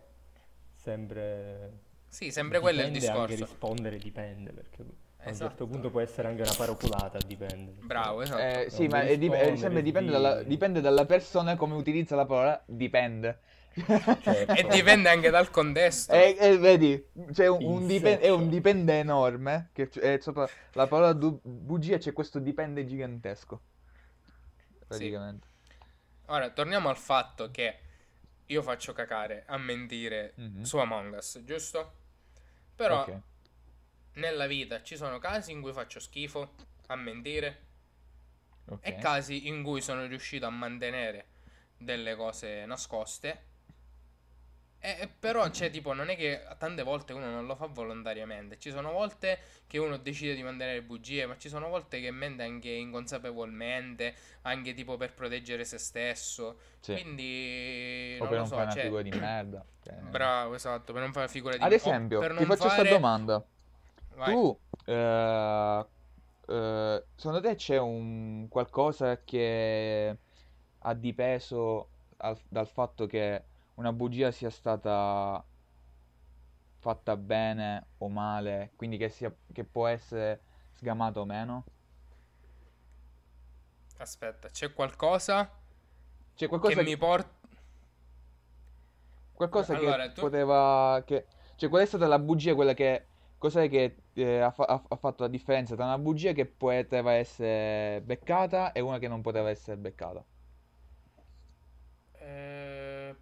sempre 0.75 1.71
Sì, 2.09 2.31
sempre 2.31 2.61
quello 2.61 2.81
è 2.81 2.85
il 2.85 2.93
dipende 2.93 3.09
anche 3.21 3.35
discorso. 3.35 3.45
rispondere 3.45 3.99
dipende, 3.99 4.53
perché 4.53 4.83
a 4.83 4.85
un 4.85 5.33
Esatto. 5.33 5.49
certo 5.49 5.67
punto 5.67 5.91
può 5.91 6.01
essere 6.01 6.29
anche 6.29 6.43
una 6.43 6.55
paraculata, 6.57 7.19
dipende. 7.27 7.75
Bravo, 7.83 8.23
esatto. 8.23 8.41
Eh, 8.43 8.67
sì, 8.71 8.87
ma 8.87 9.03
dip- 9.05 9.55
sempre 9.55 9.83
dipende 9.83 10.13
dalla, 10.13 10.43
dipende 10.43 10.81
dalla 10.81 11.05
persona 11.05 11.57
come 11.57 11.75
utilizza 11.75 12.15
la 12.15 12.27
parola 12.27 12.63
dipende. 12.67 13.41
Certo. 14.21 14.53
E 14.55 14.67
dipende 14.69 15.09
anche 15.09 15.31
dal 15.31 15.51
contesto. 15.51 16.13
E, 16.13 16.37
e 16.39 16.57
vedi, 16.59 17.05
c'è 17.33 17.47
un, 17.49 17.63
un 17.63 17.87
dipen- 17.87 18.21
è 18.21 18.31
un 18.31 18.49
dipende 18.49 18.99
enorme, 18.99 19.71
che 19.73 19.89
è 20.01 20.19
sopra 20.21 20.49
la 20.73 20.87
parola 20.87 21.13
du- 21.13 21.41
bugia 21.43 21.99
c'è 21.99 22.13
questo 22.13 22.39
dipende 22.39 22.87
gigantesco. 22.87 23.61
Praticamente. 24.89 25.47
Ora, 26.27 26.51
torniamo 26.51 26.89
al 26.89 26.97
fatto 26.97 27.51
che 27.51 27.79
io 28.47 28.63
faccio 28.63 28.93
cacare 28.93 29.45
a 29.47 29.57
mentire 29.59 30.33
Mhm. 30.37 30.63
su 30.63 30.79
Among 30.79 31.15
Us, 31.17 31.43
giusto? 31.45 31.93
Però 32.77 33.03
Ok. 33.03 33.21
nella 34.15 34.47
vita 34.47 34.83
ci 34.83 34.97
sono 34.97 35.19
casi 35.19 35.53
in 35.53 35.61
cui 35.61 35.73
faccio 35.73 36.01
schifo 36.01 36.55
a 36.89 36.97
mentire 36.97 37.65
ok. 38.69 38.79
e 38.81 38.97
casi 38.97 39.49
in 39.49 39.63
cui 39.63 39.81
sono 39.81 40.07
riuscito 40.07 40.47
a 40.47 40.51
mantenere 40.51 41.27
delle 41.77 42.15
cose 42.17 42.65
nascoste. 42.67 43.55
E, 44.87 44.97
e 45.01 45.09
però, 45.09 45.51
cioè, 45.51 45.69
tipo, 45.69 45.93
non 45.95 46.11
è 46.11 46.17
che 46.17 46.47
tante 46.59 46.85
volte 46.85 47.13
uno 47.13 47.29
non 47.29 47.45
lo 47.47 47.57
fa 47.57 47.67
volontariamente. 47.67 48.57
Ci 48.57 48.71
sono 48.71 48.93
volte 48.93 49.37
che 49.67 49.79
uno 49.79 49.97
decide 49.97 50.37
di 50.37 50.45
mantenere 50.45 50.81
bugie, 50.81 51.27
ma 51.27 51.37
ci 51.37 51.49
sono 51.49 51.69
volte 51.69 52.01
che 52.01 52.13
mente 52.13 52.45
anche 52.45 52.69
inconsapevolmente, 52.71 54.15
anche 54.43 54.75
tipo 54.75 54.97
per 54.97 55.13
proteggere 55.13 55.65
se 55.65 55.79
stesso. 55.79 56.59
Sì. 56.79 56.93
Quindi, 56.93 58.17
O 58.21 58.27
non 58.27 58.29
per 58.29 58.31
lo 58.31 58.37
non 58.37 58.47
so, 58.47 58.55
fare 58.55 58.63
una 58.67 58.73
cioè, 58.75 58.83
figura 58.85 59.03
di 59.03 59.11
merda. 59.11 59.65
cioè. 59.83 59.95
Bravo, 59.95 60.55
esatto, 60.55 60.93
per 60.93 61.03
non 61.03 61.13
fare 61.13 61.27
figura 61.27 61.57
di 61.57 61.65
Ad 61.65 61.73
o 61.73 61.75
esempio, 61.75 62.21
per 62.21 62.37
ti 62.37 62.45
faccio 62.45 62.61
questa 62.61 62.77
fare- 62.77 62.89
domanda. 62.91 63.45
Vai. 64.15 64.33
Tu, 64.33 64.59
eh, 64.85 65.87
eh, 66.49 67.05
secondo 67.17 67.41
te 67.41 67.55
c'è 67.57 67.79
un 67.79 68.47
qualcosa 68.49 69.21
che 69.25 70.17
ha 70.79 70.95
dipeso 70.95 71.89
al- 72.19 72.39
dal 72.49 72.69
fatto 72.69 73.07
che 73.07 73.43
una 73.77 73.93
bugia 73.93 74.31
sia 74.31 74.51
stata 74.51 75.45
fatta 76.79 77.17
bene 77.17 77.87
o 77.99 78.09
male, 78.09 78.73
quindi 78.77 78.97
che, 78.97 79.09
sia, 79.09 79.35
che 79.53 79.65
può 79.65 79.87
essere 79.87 80.41
sgamata 80.73 81.21
o 81.21 81.25
meno? 81.25 81.65
Aspetta, 83.99 84.49
c'è 84.51 84.73
qualcosa 84.73 85.51
C'è 86.37 86.47
qualcosa 86.49 86.83
che 86.83 86.85
mi 86.85 86.97
porta... 86.97 87.31
Qualcosa 89.33 89.75
Allora, 89.75 90.05
che 90.07 90.13
tu- 90.13 90.21
poteva... 90.23 91.03
Che... 91.05 91.27
Cioè, 91.57 91.69
qual 91.69 91.83
è 91.83 91.87
stata 91.87 92.07
la 92.07 92.19
bugia, 92.19 92.55
quella 92.55 92.75
che... 92.75 93.07
Cos'è 93.39 93.69
che 93.69 93.97
eh, 94.15 94.39
ha, 94.41 94.51
fa- 94.51 94.83
ha 94.89 94.97
fatto 94.97 95.23
la 95.23 95.29
differenza 95.29 95.75
tra 95.77 95.85
una 95.85 95.99
bugia 95.99 96.33
che 96.33 96.47
poteva 96.47 97.13
essere 97.13 98.01
beccata 98.03 98.73
e 98.73 98.81
una 98.81 98.99
che 98.99 99.09
non 99.09 99.21
poteva 99.21 99.51
essere 99.51 99.77
beccata? 99.77 100.25
Eh, 102.21 103.15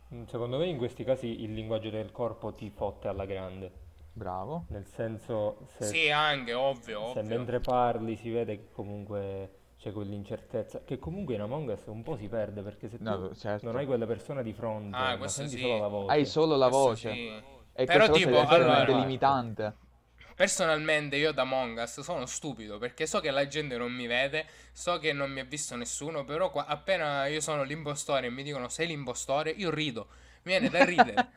Secondo 0.27 0.57
me 0.57 0.65
in 0.67 0.77
questi 0.77 1.03
casi 1.05 1.41
il 1.43 1.53
linguaggio 1.53 1.89
del 1.89 2.11
corpo 2.11 2.51
ti 2.51 2.69
fotte 2.69 3.07
alla 3.07 3.23
grande, 3.25 3.71
Bravo. 4.11 4.65
nel 4.69 4.85
senso 4.85 5.59
se, 5.77 5.85
Sì, 5.85 6.09
anche, 6.11 6.53
ovvio, 6.53 7.11
se 7.13 7.19
ovvio. 7.19 7.23
mentre 7.37 7.61
parli 7.61 8.17
si 8.17 8.29
vede 8.29 8.57
che 8.57 8.67
comunque 8.73 9.53
c'è 9.77 9.93
quell'incertezza, 9.93 10.81
che 10.83 10.99
comunque 10.99 11.35
in 11.35 11.41
Among 11.41 11.69
Us 11.69 11.83
un 11.85 12.03
po' 12.03 12.17
si 12.17 12.27
perde 12.27 12.61
perché 12.61 12.89
se 12.89 12.97
tu 12.97 13.03
No, 13.03 13.33
certo. 13.35 13.65
non 13.65 13.77
hai 13.77 13.85
quella 13.85 14.05
persona 14.05 14.41
di 14.41 14.51
fronte, 14.51 14.95
Ah, 14.97 15.15
ma 15.15 15.27
senti 15.29 15.55
sì. 15.55 15.61
solo 15.61 15.79
la 15.79 15.87
voce. 15.87 16.11
Hai 16.11 16.25
solo 16.25 16.55
la 16.57 16.67
Questo 16.67 16.87
voce. 16.87 17.11
sì. 17.13 17.27
E 17.73 17.85
Però 17.85 18.05
questa 18.09 18.11
cosa 18.11 18.25
tipo, 18.25 18.35
è 18.35 18.55
allora- 18.59 18.83
limitante. 18.99 19.75
Personalmente 20.35 21.15
io 21.17 21.31
da 21.31 21.41
Among 21.43 21.77
Us 21.79 21.99
sono 22.01 22.25
stupido 22.25 22.77
perché 22.77 23.05
so 23.05 23.19
che 23.19 23.31
la 23.31 23.47
gente 23.47 23.77
non 23.77 23.91
mi 23.91 24.07
vede, 24.07 24.45
so 24.71 24.97
che 24.99 25.13
non 25.13 25.31
mi 25.31 25.39
ha 25.39 25.43
visto 25.43 25.75
nessuno, 25.75 26.23
però 26.25 26.49
qua- 26.49 26.65
appena 26.65 27.27
io 27.27 27.41
sono 27.41 27.63
l'impostore 27.63 28.27
e 28.27 28.29
mi 28.29 28.43
dicono 28.43 28.69
sei 28.69 28.87
l'impostore, 28.87 29.51
io 29.51 29.69
rido. 29.69 30.07
Mi 30.43 30.53
viene 30.57 30.69
da 30.69 30.83
ridere. 30.83 31.29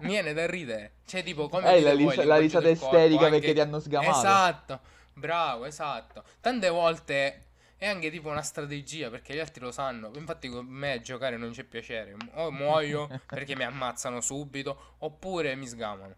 Mi 0.00 0.08
viene 0.08 0.32
da 0.34 0.46
ridere. 0.46 0.92
Cioè 1.06 1.22
tipo 1.22 1.48
come 1.48 1.72
Eh, 1.74 1.80
la 1.80 1.94
ris- 1.94 2.22
la 2.24 2.36
risata 2.36 2.68
corpo, 2.68 2.84
isterica 2.84 3.24
anche- 3.24 3.38
perché 3.38 3.52
ti 3.54 3.60
hanno 3.60 3.80
sgamato. 3.80 4.18
Esatto. 4.18 4.80
Bravo, 5.14 5.64
esatto. 5.64 6.24
Tante 6.40 6.68
volte 6.68 7.44
è 7.78 7.86
anche 7.86 8.10
tipo 8.10 8.28
una 8.28 8.42
strategia 8.42 9.08
perché 9.08 9.32
gli 9.34 9.38
altri 9.38 9.62
lo 9.62 9.72
sanno. 9.72 10.10
Infatti 10.16 10.48
con 10.48 10.66
me 10.66 11.00
giocare 11.00 11.38
non 11.38 11.52
c'è 11.52 11.64
piacere. 11.64 12.16
O 12.34 12.50
muoio 12.50 13.08
perché 13.26 13.56
mi 13.56 13.64
ammazzano 13.64 14.20
subito, 14.20 14.96
oppure 14.98 15.54
mi 15.54 15.66
sgamano. 15.66 16.14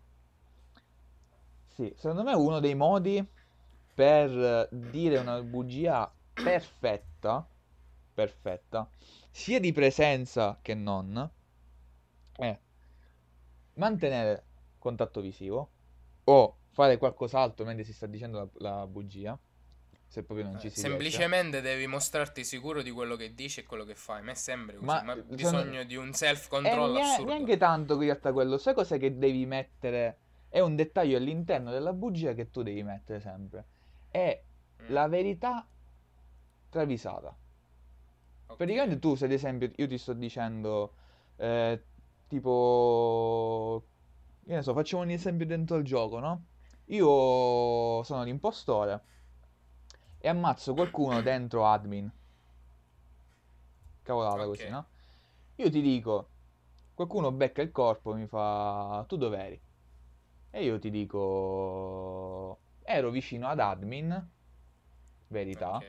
Sì, 1.77 1.93
secondo 1.97 2.23
me 2.25 2.33
uno 2.35 2.59
dei 2.59 2.75
modi 2.75 3.25
per 3.95 4.69
dire 4.73 5.19
una 5.19 5.43
bugia 5.43 6.13
perfetta, 6.35 7.47
perfetta, 8.15 8.89
sia 9.31 9.61
di 9.61 9.73
presenza 9.73 10.59
che 10.63 10.75
non, 10.75 11.31
è 12.39 12.59
mantenere 13.75 14.45
contatto 14.79 15.21
visivo 15.21 15.71
o 16.25 16.57
fare 16.73 16.99
qualcos'altro 16.99 17.65
mentre 17.65 17.85
si 17.85 17.93
sta 17.93 18.07
dicendo 18.07 18.39
la, 18.59 18.71
la 18.79 18.87
bugia, 18.87 19.39
se 20.07 20.23
proprio 20.23 20.47
non 20.47 20.59
ci 20.59 20.67
Eh, 20.67 20.71
si 20.71 20.77
riesce. 20.77 20.81
semplicemente 20.89 21.61
devi 21.61 21.87
mostrarti 21.87 22.45
sicuro 22.45 22.83
di 22.83 22.91
quello 22.91 23.17
che 23.17 23.35
dici 23.35 23.61
e 23.61 23.65
quello 23.65 23.85
che 23.85 23.95
fai. 23.95 24.23
Ma 24.23 24.33
è 24.33 24.35
sempre 24.35 24.77
così. 24.77 24.87
Ma, 24.87 25.03
Ma, 25.03 25.13
eh, 25.15 25.23
bisogno 25.23 25.65
sono- 25.65 25.85
di 25.85 25.97
un 25.97 26.07
E 26.09 26.17
self-control 26.17 26.91
nie- 26.93 27.03
assurdo. 27.03 27.33
neanche 27.33 27.57
tanto 27.57 27.95
in 27.95 28.01
realtà 28.01 28.33
quello, 28.33 28.59
sai 28.59 28.75
cos'è 28.75 28.99
che 28.99 29.17
devi 29.17 29.47
mettere? 29.47 30.19
È 30.57 30.61
un 30.61 30.75
dettaglio 30.75 31.19
all'interno 31.19 31.71
della 31.71 31.93
bugia 31.93 32.33
che 32.33 32.49
tu 32.49 32.63
devi 32.63 32.83
mettere 32.83 33.21
sempre. 33.21 33.67
È 34.09 34.43
Mm, 34.81 34.87
la 34.87 35.07
verità 35.07 35.69
travisata. 36.71 37.37
ok. 38.49 38.67
Praticamente 38.67 38.99
tu, 38.99 39.15
se 39.17 39.27
ad 39.27 39.33
esempio 39.33 39.71
io 39.77 39.87
ti 39.87 39.99
sto 39.99 40.13
dicendo, 40.15 40.95
eh, 41.37 41.85
tipo, 42.27 43.87
che 44.45 44.55
ne 44.55 44.63
so, 44.63 44.73
facciamo 44.75 45.03
un 45.03 45.11
esempio 45.11 45.47
dentro 45.47 45.77
il 45.77 45.85
gioco, 45.85 46.19
no? 46.21 46.47
Io 46.87 48.03
sono 48.05 48.23
l'impostore 48.25 49.05
e 50.19 50.29
ammazzo 50.29 50.75
qualcuno 50.75 51.23
dentro 51.23 51.65
admin. 51.65 52.13
Cavolata 54.03 54.45
Ok. 54.45 54.47
così, 54.47 54.69
no? 54.71 54.89
Io 55.57 55.71
ti 55.71 55.81
dico, 55.83 56.31
qualcuno 56.95 57.33
becca 57.33 57.63
il 57.63 57.71
corpo 57.73 58.15
e 58.15 58.19
mi 58.21 58.27
fa, 58.27 59.05
tu 59.09 59.17
dov'eri? 59.17 59.61
E 60.57 60.65
io 60.65 60.79
ti 60.79 60.89
dico, 60.89 62.59
ero 62.83 63.11
vicino 63.11 63.47
ad 63.47 63.61
admin, 63.61 64.29
verità. 65.29 65.77
Ok. 65.77 65.85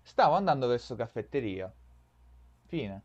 Stavo 0.00 0.36
andando 0.36 0.68
verso 0.68 0.94
caffetteria. 0.94 1.72
Fine. 2.66 3.02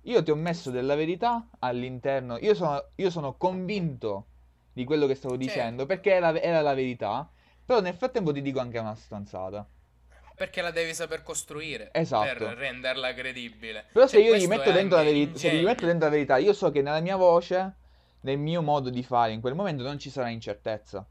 Io 0.00 0.20
ti 0.24 0.32
ho 0.32 0.34
messo 0.34 0.72
della 0.72 0.96
verità 0.96 1.46
all'interno. 1.60 2.36
Io 2.38 2.52
sono, 2.54 2.84
io 2.96 3.10
sono 3.10 3.36
convinto 3.36 4.26
di 4.72 4.82
quello 4.82 5.06
che 5.06 5.14
stavo 5.14 5.36
dicendo 5.36 5.84
Certo. 5.84 5.86
perché 5.86 6.10
era, 6.14 6.40
era 6.40 6.62
la 6.62 6.74
verità. 6.74 7.30
Però 7.64 7.80
nel 7.80 7.94
frattempo 7.94 8.32
ti 8.32 8.42
dico 8.42 8.58
anche 8.58 8.78
una 8.80 8.96
stronzata. 8.96 9.64
Perché 10.34 10.62
la 10.62 10.72
devi 10.72 10.94
saper 10.94 11.22
costruire 11.22 11.90
Esatto. 11.92 12.44
per 12.44 12.56
renderla 12.56 13.14
credibile. 13.14 13.84
Però 13.92 14.08
se 14.08 14.16
Cioè, 14.20 14.26
io 14.26 14.36
gli 14.36 14.48
metto 14.48 14.72
dentro 14.72 14.96
la 14.96 15.04
verità, 15.04 15.38
se 15.38 15.54
gli 15.54 15.62
metto 15.62 15.86
dentro 15.86 16.06
la 16.08 16.12
verità, 16.12 16.38
io 16.38 16.52
so 16.52 16.72
che 16.72 16.82
nella 16.82 16.98
mia 16.98 17.14
voce, 17.14 17.76
nel 18.22 18.38
mio 18.38 18.62
modo 18.62 18.90
di 18.90 19.02
fare 19.02 19.32
in 19.32 19.40
quel 19.40 19.54
momento 19.54 19.82
non 19.82 19.98
ci 19.98 20.10
sarà 20.10 20.28
incertezza. 20.30 21.06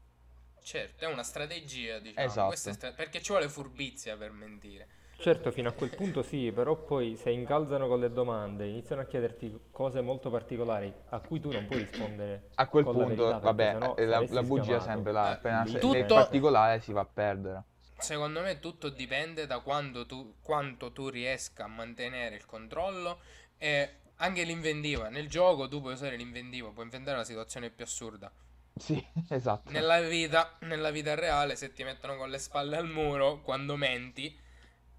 Certo, 0.62 1.04
è 1.04 1.08
una 1.08 1.22
strategia, 1.24 1.98
diciamo. 1.98 2.26
Esatto. 2.26 2.72
Stra- 2.72 2.92
perché 2.92 3.20
ci 3.20 3.32
vuole 3.32 3.48
furbizia 3.48 4.16
per 4.16 4.30
mentire. 4.30 4.86
Certo, 5.16 5.50
fino 5.52 5.68
a 5.68 5.72
quel 5.72 5.90
punto 5.90 6.22
sì, 6.22 6.50
però 6.52 6.74
poi 6.76 7.16
se 7.16 7.30
incalzano 7.30 7.86
con 7.86 8.00
le 8.00 8.12
domande, 8.12 8.66
iniziano 8.66 9.02
a 9.02 9.04
chiederti 9.04 9.66
cose 9.70 10.00
molto 10.00 10.30
particolari 10.30 10.92
a 11.10 11.20
cui 11.20 11.38
tu 11.38 11.50
non 11.52 11.66
puoi 11.66 11.80
rispondere 11.80 12.48
A 12.56 12.66
quel 12.66 12.84
con 12.84 12.96
la 12.96 13.04
punto, 13.04 13.22
verità, 13.26 13.38
vabbè, 13.38 13.78
eh, 13.98 14.06
la, 14.06 14.24
la 14.28 14.42
bugia 14.42 14.80
sempre 14.80 15.12
là. 15.12 15.28
Eh, 15.30 15.32
Appena 15.34 15.64
se- 15.66 15.78
tutto- 15.78 15.92
nel 15.92 16.06
particolare 16.06 16.80
si 16.80 16.92
va 16.92 17.02
a 17.02 17.06
perdere. 17.06 17.64
Secondo 17.98 18.40
me 18.40 18.58
tutto 18.58 18.88
dipende 18.88 19.46
da 19.46 19.60
quando 19.60 20.06
tu, 20.06 20.34
quanto 20.42 20.90
tu 20.90 21.08
riesca 21.08 21.64
a 21.64 21.68
mantenere 21.68 22.34
il 22.34 22.44
controllo 22.44 23.20
e 23.58 23.98
anche 24.22 24.42
l'inventiva. 24.44 25.08
Nel 25.08 25.28
gioco 25.28 25.68
tu 25.68 25.80
puoi 25.80 25.94
usare 25.94 26.16
l'inventiva, 26.16 26.70
puoi 26.70 26.84
inventare 26.84 27.16
la 27.18 27.24
situazione 27.24 27.70
più 27.70 27.84
assurda. 27.84 28.30
Sì, 28.74 29.04
esatto. 29.28 29.70
Nella 29.70 30.00
vita, 30.00 30.56
nella 30.60 30.90
vita 30.90 31.14
reale, 31.14 31.56
se 31.56 31.72
ti 31.72 31.84
mettono 31.84 32.16
con 32.16 32.30
le 32.30 32.38
spalle 32.38 32.76
al 32.76 32.88
muro, 32.88 33.40
quando 33.42 33.76
menti, 33.76 34.36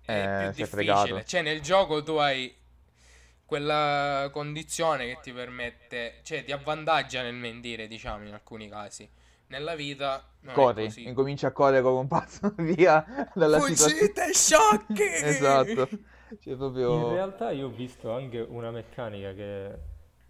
è 0.01 0.11
Eh, 0.11 0.51
più 0.53 0.63
difficile. 0.63 1.25
Cioè, 1.25 1.41
nel 1.41 1.61
gioco 1.61 2.03
tu 2.03 2.13
hai 2.15 2.53
quella 3.45 4.29
condizione 4.31 5.05
che 5.07 5.19
ti 5.21 5.31
permette, 5.31 6.19
cioè 6.23 6.43
ti 6.43 6.51
avvantaggia 6.51 7.21
nel 7.21 7.35
mentire, 7.35 7.87
diciamo, 7.87 8.25
in 8.27 8.33
alcuni 8.33 8.69
casi. 8.69 9.09
Nella 9.47 9.75
vita 9.75 10.27
non 10.41 10.53
Corri, 10.53 10.91
incominci 11.03 11.45
a 11.45 11.51
correre 11.51 11.81
come 11.83 11.99
un 11.99 12.07
pazzo 12.07 12.53
via 12.57 13.29
dalla 13.36 13.59
situazione. 13.59 13.93
Fuggite, 13.93 14.33
sciocchi! 14.33 15.03
Esatto. 15.23 15.89
Cioè, 16.39 16.56
In 16.86 17.04
proprio... 17.04 17.08
realtà 17.08 17.52
io 17.52 17.67
ho 17.67 17.69
visto 17.69 18.12
anche 18.12 18.39
una 18.39 18.69
meccanica 18.72 19.34
che, 19.34 19.80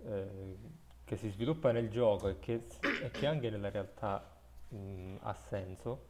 eh, 0.03 0.57
che 1.03 1.15
si 1.17 1.29
sviluppa 1.29 1.71
nel 1.71 1.89
gioco 1.89 2.27
e 2.29 2.39
che, 2.39 2.67
e 2.99 3.09
che 3.11 3.25
anche 3.25 3.49
nella 3.49 3.69
realtà 3.71 4.31
mh, 4.69 5.15
ha 5.21 5.33
senso, 5.33 6.07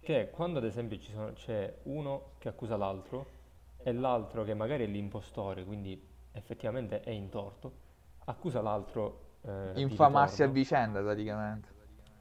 che 0.00 0.22
è 0.22 0.30
quando 0.30 0.58
ad 0.58 0.64
esempio 0.64 0.98
ci 0.98 1.12
sono- 1.12 1.32
c'è 1.34 1.80
uno 1.84 2.34
che 2.38 2.48
accusa 2.48 2.76
l'altro 2.76 3.40
e 3.82 3.92
l'altro 3.92 4.44
che 4.44 4.54
magari 4.54 4.84
è 4.84 4.86
l'impostore, 4.86 5.64
quindi 5.64 6.00
effettivamente 6.32 7.00
è 7.02 7.10
in 7.10 7.28
torto, 7.28 7.78
accusa 8.24 8.60
l'altro 8.62 9.30
eh, 9.42 9.82
Infamarsi 9.82 10.42
a 10.42 10.46
vicenda 10.46 11.02
praticamente. 11.02 11.68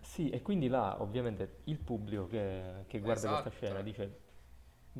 Sì, 0.01 0.29
e 0.29 0.41
quindi 0.41 0.67
là 0.67 1.01
ovviamente 1.01 1.59
il 1.65 1.77
pubblico 1.79 2.27
che, 2.27 2.85
che 2.87 2.99
guarda 2.99 3.27
Esatto. 3.27 3.27
questa 3.27 3.49
scena 3.49 3.81
dice 3.81 4.19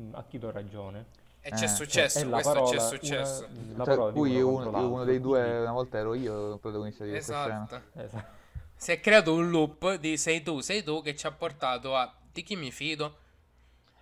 "Mm, 0.00 0.14
a 0.14 0.24
chi 0.24 0.38
do 0.38 0.50
ragione? 0.50 1.06
E 1.44 1.50
c'è 1.50 1.64
Eh, 1.64 1.68
successo, 1.68 2.18
È 2.20 2.24
la 2.24 2.30
questo 2.40 2.52
parola, 2.52 2.70
c'è 2.70 2.76
una- 2.78 2.88
successo. 2.88 3.48
parola 3.76 4.12
di 4.12 4.18
cui 4.18 4.40
uno 4.40 4.88
uno, 4.88 5.04
dei 5.04 5.20
due, 5.20 5.58
una 5.60 5.72
volta 5.72 5.98
ero 5.98 6.14
io 6.14 6.52
il 6.54 6.58
protagonista 6.60 7.02
di 7.04 7.10
questa 7.10 7.42
scena. 7.42 7.64
Esatto. 7.64 8.00
Esatto. 8.00 8.40
Si 8.76 8.92
è 8.92 9.00
creato 9.00 9.34
un 9.34 9.50
loop 9.50 9.94
di 9.96 10.16
sei 10.16 10.42
tu, 10.42 10.60
sei 10.60 10.82
tu 10.84 11.02
che 11.02 11.16
ci 11.16 11.26
ha 11.26 11.32
portato 11.32 11.96
a 11.96 12.12
di 12.32 12.42
chi 12.42 12.56
mi 12.56 12.70
fido 12.70 13.18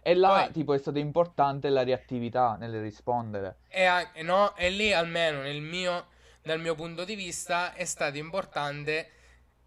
E 0.02 0.14
là, 0.14 0.44
Poi- 0.44 0.52
tipo, 0.52 0.72
è 0.72 0.78
stata 0.78 0.98
importante 0.98 1.68
la 1.68 1.82
reattività 1.82 2.56
nel 2.58 2.80
rispondere. 2.80 3.56
e, 3.68 3.84
a- 3.84 4.10
e 4.14 4.22
no, 4.22 4.54
e 4.56 4.70
lì 4.70 4.92
almeno 4.94 5.40
nel 5.42 5.60
mio, 5.60 6.06
dal 6.42 6.58
mio 6.60 6.74
punto 6.74 7.04
di 7.04 7.14
vista 7.14 7.74
è 7.74 7.84
stato 7.84 8.16
importante 8.16 9.10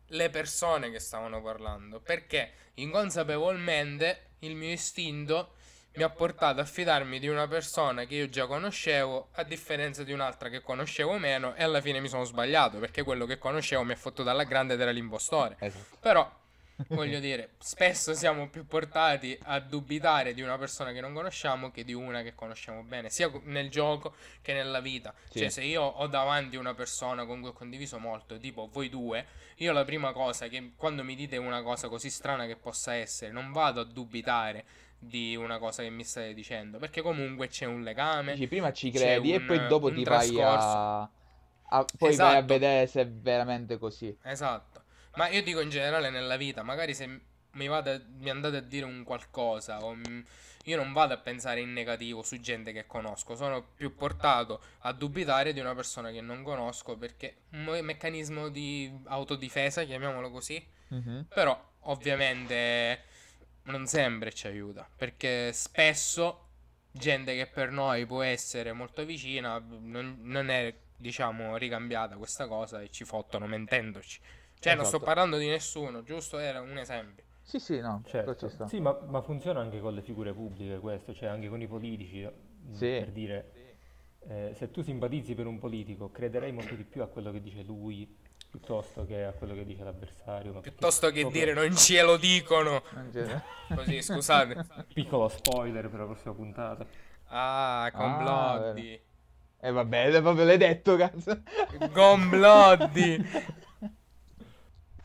le 0.07 0.29
persone 0.31 0.89
che 0.91 0.99
stavano 0.99 1.39
parlando 1.41 1.99
perché 1.99 2.51
inconsapevolmente 2.75 4.29
il 4.39 4.55
mio 4.55 4.71
istinto 4.71 5.53
mi 5.95 6.03
ha 6.03 6.10
portato 6.10 6.60
a 6.60 6.65
fidarmi 6.65 7.19
di 7.19 7.27
una 7.27 7.47
persona 7.47 8.06
che 8.06 8.15
io 8.15 8.29
già 8.29 8.45
conoscevo 8.47 9.29
a 9.34 9.43
differenza 9.43 10.03
di 10.03 10.12
un'altra 10.12 10.49
che 10.49 10.62
conoscevo 10.62 11.17
meno 11.17 11.53
e 11.56 11.63
alla 11.63 11.82
fine 11.82 11.99
mi 11.99 12.08
sono 12.08 12.23
sbagliato 12.23 12.79
perché 12.79 13.03
quello 13.03 13.25
che 13.25 13.38
conoscevo 13.38 13.84
mi 13.84 13.93
ha 13.93 13.95
fottuto 13.95 14.29
alla 14.29 14.43
grande 14.43 14.73
ed 14.73 14.82
era 14.82 14.91
l'impostore 14.91 15.56
Esatto. 15.60 15.97
Però, 15.99 16.29
voglio 16.89 17.19
dire, 17.19 17.51
spesso 17.60 18.13
siamo 18.13 18.49
più 18.49 18.65
portati 18.65 19.38
a 19.43 19.60
dubitare 19.60 20.34
di 20.34 20.41
una 20.41 20.58
persona 20.58 20.91
che 20.91 20.99
non 20.99 21.13
conosciamo 21.13 21.71
che 21.71 21.84
di 21.84 21.93
una 21.93 22.21
che 22.21 22.36
conosciamo 22.36 22.84
bene, 22.84 23.10
sia 23.10 23.32
nel 23.43 23.69
gioco 23.69 24.15
che 24.41 24.53
nella 24.53 24.79
vita. 24.79 25.13
Sì. 25.29 25.39
Cioè, 25.39 25.49
se 25.49 25.63
io 25.63 25.84
ho 25.84 26.08
davanti 26.08 26.56
una 26.56 26.73
persona 26.73 27.25
con 27.25 27.39
cui 27.39 27.49
ho 27.49 27.53
condiviso 27.53 27.99
molto, 27.99 28.38
tipo 28.38 28.67
voi 28.71 28.89
due, 28.89 29.25
io 29.58 29.71
la 29.71 29.86
prima 29.86 30.12
cosa 30.12 30.47
che 30.47 30.71
quando 30.75 31.03
mi 31.03 31.15
dite 31.15 31.38
una 31.38 31.62
cosa 31.62 31.88
così 31.88 32.10
strana 32.10 32.45
che 32.45 32.56
possa 32.56 32.95
essere, 32.95 33.32
non 33.32 33.51
vado 33.51 33.82
a 33.82 33.86
dubitare 33.86 34.65
di 35.06 35.36
una 35.36 35.58
cosa 35.60 35.84
che 35.84 35.89
mi 35.89 36.04
state 36.04 36.34
dicendo, 36.34 36.78
perché 36.78 37.02
comunque 37.02 37.48
c'è 37.48 37.66
un 37.66 37.82
legame. 37.84 38.34
Dici, 38.34 38.48
prima 38.48 38.72
ci 38.74 38.89
credi 38.92 39.34
e 39.34 39.38
un- 39.38 39.46
poi 39.46 39.68
dopo 39.68 39.88
ti 39.94 40.04
vai 40.04 40.28
trascorso. 40.28 40.68
a... 40.68 41.02
a- 41.02 41.86
poi 41.98 42.16
vai 42.16 42.28
a 42.28 42.38
Esatto. 42.38 42.46
vedere 42.46 42.88
se 42.88 43.02
è 43.02 43.08
veramente 43.08 43.78
così. 43.78 44.16
Esatto. 44.24 44.82
Ma 45.16 45.28
io 45.30 45.44
dico 45.44 45.60
in 45.62 45.70
generale 45.70 46.10
nella 46.10 46.38
vita, 46.38 46.63
magari 46.63 46.94
se 46.94 47.20
mi, 47.52 47.68
vado 47.68 48.02
mi 48.20 48.30
andate 48.30 48.58
a 48.58 48.62
dire 48.62 48.86
un 48.86 49.04
qualcosa, 49.04 49.84
o 49.84 49.94
m- 49.94 50.24
io 50.66 50.78
non 50.78 50.94
vado 50.94 51.13
a 51.13 51.18
pensare 51.18 51.60
in 51.60 51.74
negativo 51.74 52.24
su 52.24 52.39
gente 52.39 52.72
che 52.72 52.86
conosco, 52.88 53.36
sono 53.36 53.62
più 53.76 53.96
portato 53.96 54.62
a 54.80 54.94
dubitare 54.94 55.52
di 55.54 55.60
una 55.60 55.76
persona 55.76 56.10
che 56.10 56.22
non 56.22 56.42
conosco 56.42 56.96
perché 56.98 57.36
un 57.52 57.63
me- 57.66 57.82
meccanismo 57.82 58.48
di 58.50 58.92
autodifesa, 59.06 59.84
chiamiamolo 59.84 60.32
così, 60.32 60.66
Mhm. 60.88 61.26
però 61.34 61.62
ovviamente 61.82 63.04
non 63.63 63.86
sempre 63.88 64.34
ci 64.34 64.47
aiuta, 64.47 64.88
perché 64.95 65.52
spesso 65.54 66.47
gente 66.91 67.36
che 67.36 67.47
per 67.47 67.71
noi 67.71 68.06
può 68.06 68.21
essere 68.21 68.71
molto 68.73 69.06
vicina 69.06 69.60
non, 69.60 70.17
non 70.21 70.49
è, 70.49 70.73
diciamo, 70.95 71.58
ricambiata 71.58 72.17
questa 72.17 72.47
cosa 72.47 72.82
e 72.82 72.89
ci 72.89 73.04
fottono 73.06 73.47
mentendoci. 73.47 74.19
Cioè, 74.60 74.76
non 74.76 74.86
sto 74.86 74.99
Esatto. 74.99 75.06
parlando 75.06 75.38
di 75.38 75.47
nessuno, 75.47 76.04
giusto? 76.04 76.38
Era 76.39 76.62
un 76.62 76.78
esempio. 76.78 77.23
Sì, 77.41 77.60
sì, 77.60 77.80
no, 77.80 78.04
Certo, 78.06 78.36
ci 78.36 78.49
sta. 78.49 78.67
sì, 78.67 78.80
ma, 78.80 78.97
ma 79.08 79.21
funziona 79.21 79.60
anche 79.62 79.80
con 79.80 79.93
le 79.93 80.02
figure 80.02 80.34
pubbliche 80.34 80.80
questo, 80.80 81.13
cioè 81.13 81.30
anche 81.30 81.47
con 81.49 81.62
i 81.62 81.67
politici, 81.67 82.21
mh, 82.23 82.71
Sì. 82.71 82.86
per 82.95 83.12
dire, 83.12 83.52
eh, 84.28 84.54
se 84.56 84.71
tu 84.71 84.82
simpatizzi 84.82 85.36
per 85.36 85.45
un 85.47 85.60
politico, 85.60 86.12
crederai 86.12 86.52
molto 86.52 86.76
di 86.76 86.84
più 86.86 87.02
a 87.02 87.08
quello 87.08 87.32
che 87.32 87.41
dice 87.41 87.62
lui 87.63 88.17
piuttosto 88.54 89.04
che 89.08 89.24
a 89.24 89.32
quello 89.32 89.56
che 89.56 89.66
dice 89.66 89.84
l'avversario. 89.84 90.54
Piuttosto 90.60 91.10
che 91.10 91.22
proprio- 91.22 91.44
dire 91.44 91.54
non 91.56 91.76
ce 91.76 92.04
lo 92.04 92.18
dicono. 92.18 92.84
Così, 93.74 94.00
scusate. 94.04 94.63
Piccolo 94.94 95.28
spoiler 95.28 95.89
per 95.89 96.00
la 96.02 96.06
prossima 96.06 96.36
puntata. 96.36 96.86
Ah, 97.30 97.89
Combloddi. 97.92 99.02
Eh 99.60 99.72
vabbè, 99.72 100.22
proprio 100.22 100.46
l'hai 100.46 100.58
detto, 100.58 100.96
cazzo. 100.98 101.42
Gombloddi. 101.92 103.52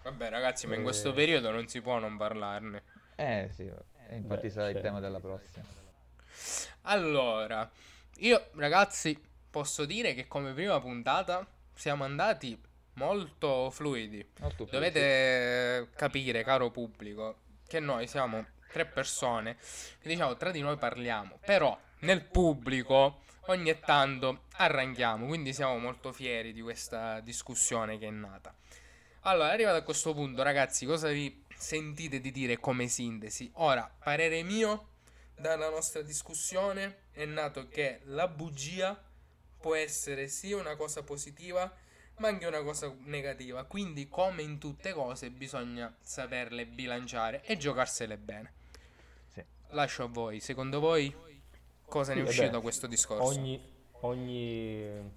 Vabbè, 0.02 0.30
ragazzi, 0.30 0.66
ma 0.66 0.74
in 0.74 0.82
questo 0.82 1.10
Eh. 1.10 1.12
periodo 1.14 1.50
non 1.50 1.68
si 1.68 1.80
può 1.82 1.98
non 1.98 2.16
parlarne. 2.16 2.82
Eh 3.14 3.50
sì, 3.52 3.62
e 4.08 4.16
infatti 4.16 4.46
Beh, 4.46 4.50
sarà 4.50 4.66
il 4.68 4.72
certo. 4.74 4.88
tema 4.88 5.00
della 5.00 5.20
prossima. 5.20 5.64
Allora, 6.82 7.68
io, 8.18 8.48
ragazzi, 8.54 9.20
posso 9.50 9.84
dire 9.84 10.14
che 10.14 10.26
come 10.26 10.52
prima 10.54 10.80
puntata 10.80 11.46
siamo 11.74 12.04
andati 12.04 12.58
molto 12.98 13.70
fluidi. 13.70 14.26
Molto. 14.40 14.64
Dovete 14.64 15.88
capire, 15.94 16.42
caro 16.42 16.70
pubblico, 16.70 17.38
che 17.66 17.78
noi 17.80 18.06
siamo 18.08 18.44
tre 18.70 18.84
persone 18.84 19.56
che 20.00 20.08
diciamo 20.08 20.36
tra 20.36 20.50
di 20.50 20.60
noi 20.60 20.76
parliamo, 20.76 21.38
però 21.44 21.78
nel 22.00 22.24
pubblico 22.24 23.22
ogni 23.46 23.78
tanto 23.80 24.44
arranchiamo, 24.56 25.26
quindi 25.26 25.54
siamo 25.54 25.78
molto 25.78 26.12
fieri 26.12 26.52
di 26.52 26.60
questa 26.60 27.20
discussione 27.20 27.98
che 27.98 28.08
è 28.08 28.10
nata. 28.10 28.54
Allora, 29.22 29.50
arrivato 29.50 29.76
a 29.78 29.82
questo 29.82 30.12
punto, 30.12 30.42
ragazzi, 30.42 30.84
cosa 30.84 31.08
vi 31.08 31.44
sentite 31.54 32.20
di 32.20 32.30
dire 32.30 32.58
come 32.58 32.88
sintesi? 32.88 33.50
Ora, 33.54 33.90
parere 34.02 34.42
mio 34.42 34.88
dalla 35.36 35.70
nostra 35.70 36.02
discussione 36.02 37.04
è 37.12 37.24
nato 37.24 37.68
che 37.68 38.00
la 38.04 38.28
bugia 38.28 39.00
può 39.60 39.74
essere 39.74 40.28
sia 40.28 40.56
una 40.56 40.76
cosa 40.76 41.02
positiva 41.02 41.72
ma 42.18 42.28
anche 42.28 42.46
una 42.46 42.62
cosa 42.62 42.94
negativa. 43.04 43.64
Quindi, 43.64 44.08
come 44.08 44.42
in 44.42 44.58
tutte 44.58 44.92
cose, 44.92 45.30
bisogna 45.30 45.94
saperle 46.00 46.66
bilanciare 46.66 47.42
e 47.44 47.56
giocarsele 47.56 48.16
bene. 48.16 48.52
Sì. 49.32 49.42
Lascio 49.68 50.04
a 50.04 50.06
voi. 50.06 50.40
Secondo 50.40 50.80
voi, 50.80 51.14
cosa 51.84 52.14
ne 52.14 52.20
è 52.20 52.22
uscito 52.22 52.50
da 52.50 52.60
questo 52.60 52.86
discorso? 52.86 53.24
Ogni, 53.24 53.60
ogni- 54.00 55.10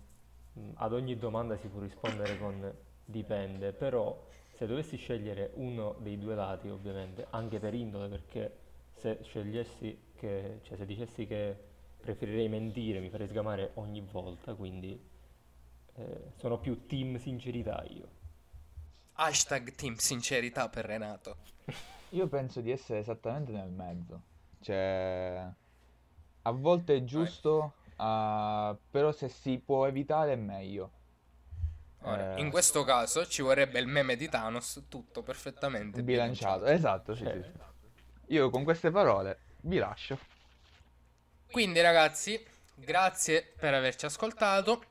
ad 0.75 0.93
ogni 0.93 1.17
domanda 1.17 1.57
si 1.57 1.67
può 1.67 1.79
rispondere 1.79 2.37
con 2.37 2.73
dipende, 3.05 3.73
però 3.73 4.27
se 4.55 4.65
dovessi 4.67 4.97
scegliere 4.97 5.51
uno 5.55 5.95
dei 5.99 6.17
due 6.17 6.35
lati, 6.35 6.69
ovviamente, 6.69 7.27
anche 7.31 7.59
per 7.59 7.73
indole, 7.73 8.07
perché 8.07 8.57
se 8.95 9.19
scegliessi 9.23 10.09
che, 10.15 10.59
cioè 10.63 10.77
se 10.77 10.85
dicessi 10.85 11.25
che 11.25 11.55
preferirei 11.99 12.47
mentire 12.47 12.99
mi 12.99 13.09
farei 13.09 13.27
sgamare 13.27 13.71
ogni 13.75 14.01
volta, 14.01 14.53
quindi 14.53 15.09
eh, 15.95 16.32
sono 16.36 16.60
più 16.60 16.86
team 16.86 17.17
sincerità 17.17 17.84
io. 17.89 18.10
Hashtag 19.15 19.73
team 19.75 19.95
sincerità 19.95 20.67
per 20.67 20.84
Renato. 20.86 21.38
Io 22.10 22.27
penso 22.27 22.62
di 22.62 22.71
essere 22.71 22.99
esattamente 22.99 23.51
nel 23.51 23.69
mezzo. 23.71 24.23
Cioè, 24.60 25.49
a 26.43 26.51
volte 26.51 26.95
è 26.97 27.04
giusto, 27.04 27.75
ah, 27.97 28.77
però 28.89 29.12
se 29.12 29.30
si 29.30 29.60
può 29.60 29.86
evitare 29.88 30.34
è 30.34 30.36
meglio. 30.36 30.91
Ora, 32.04 32.30
Eh, 32.36 32.41
in 32.41 32.49
questo 32.49 32.84
caso 32.84 33.25
ci 33.27 33.41
vorrebbe 33.41 33.80
il 33.80 33.88
meme 33.88 34.15
di 34.15 34.27
Thanos, 34.27 34.86
tutto 34.89 35.23
perfettamente 35.23 36.04
bilanciato. 36.04 36.65
Esatto, 36.65 37.15
sì, 37.15 37.27
sì, 37.27 37.38
Eh, 37.38 37.43
sì. 37.43 37.51
Io 38.27 38.49
con 38.49 38.63
queste 38.63 38.91
parole 38.91 39.39
vi 39.62 39.77
lascio. 39.77 40.19
Quindi 41.51 41.82
ragazzi, 41.82 42.43
grazie 42.73 43.54
per 43.60 43.73
averci 43.75 44.06
ascoltato. 44.06 44.84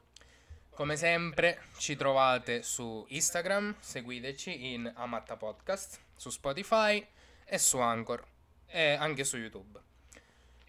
Come 0.80 0.96
sempre 0.96 1.60
ci 1.76 1.94
trovate 1.94 2.62
su 2.62 3.04
Instagram, 3.10 3.76
seguiteci 3.80 4.72
in 4.72 4.90
Amatta 4.96 5.36
Podcast, 5.36 6.00
su 6.16 6.30
Spotify 6.30 7.06
e 7.44 7.58
su 7.58 7.76
Anchor 7.80 8.24
e 8.64 8.92
anche 8.92 9.24
su 9.24 9.36
YouTube. 9.36 9.78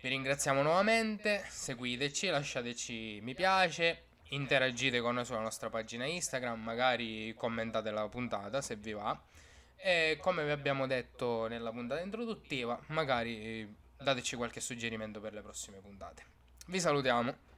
Vi 0.01 0.09
ringraziamo 0.09 0.63
nuovamente, 0.63 1.45
seguiteci, 1.47 2.27
lasciateci 2.27 3.19
mi 3.21 3.33
piace, 3.33 4.03
interagite 4.31 4.99
con 4.99 5.15
noi 5.15 5.23
sulla 5.23 5.39
nostra 5.39 5.69
pagina 5.69 6.03
Instagram, 6.03 6.61
magari 6.61 7.33
commentate 7.33 7.89
la 7.89 8.09
puntata 8.09 8.61
se 8.61 8.75
vi 8.75 8.91
va. 8.91 9.17
E 9.77 10.17
come 10.19 10.43
vi 10.43 10.51
abbiamo 10.51 10.87
detto 10.87 11.47
nella 11.47 11.71
puntata 11.71 12.01
introduttiva, 12.01 12.77
magari 12.87 13.73
dateci 13.95 14.35
qualche 14.35 14.59
suggerimento 14.59 15.21
per 15.21 15.31
le 15.31 15.41
prossime 15.41 15.77
puntate. 15.77 16.25
Vi 16.67 16.81
salutiamo. 16.81 17.49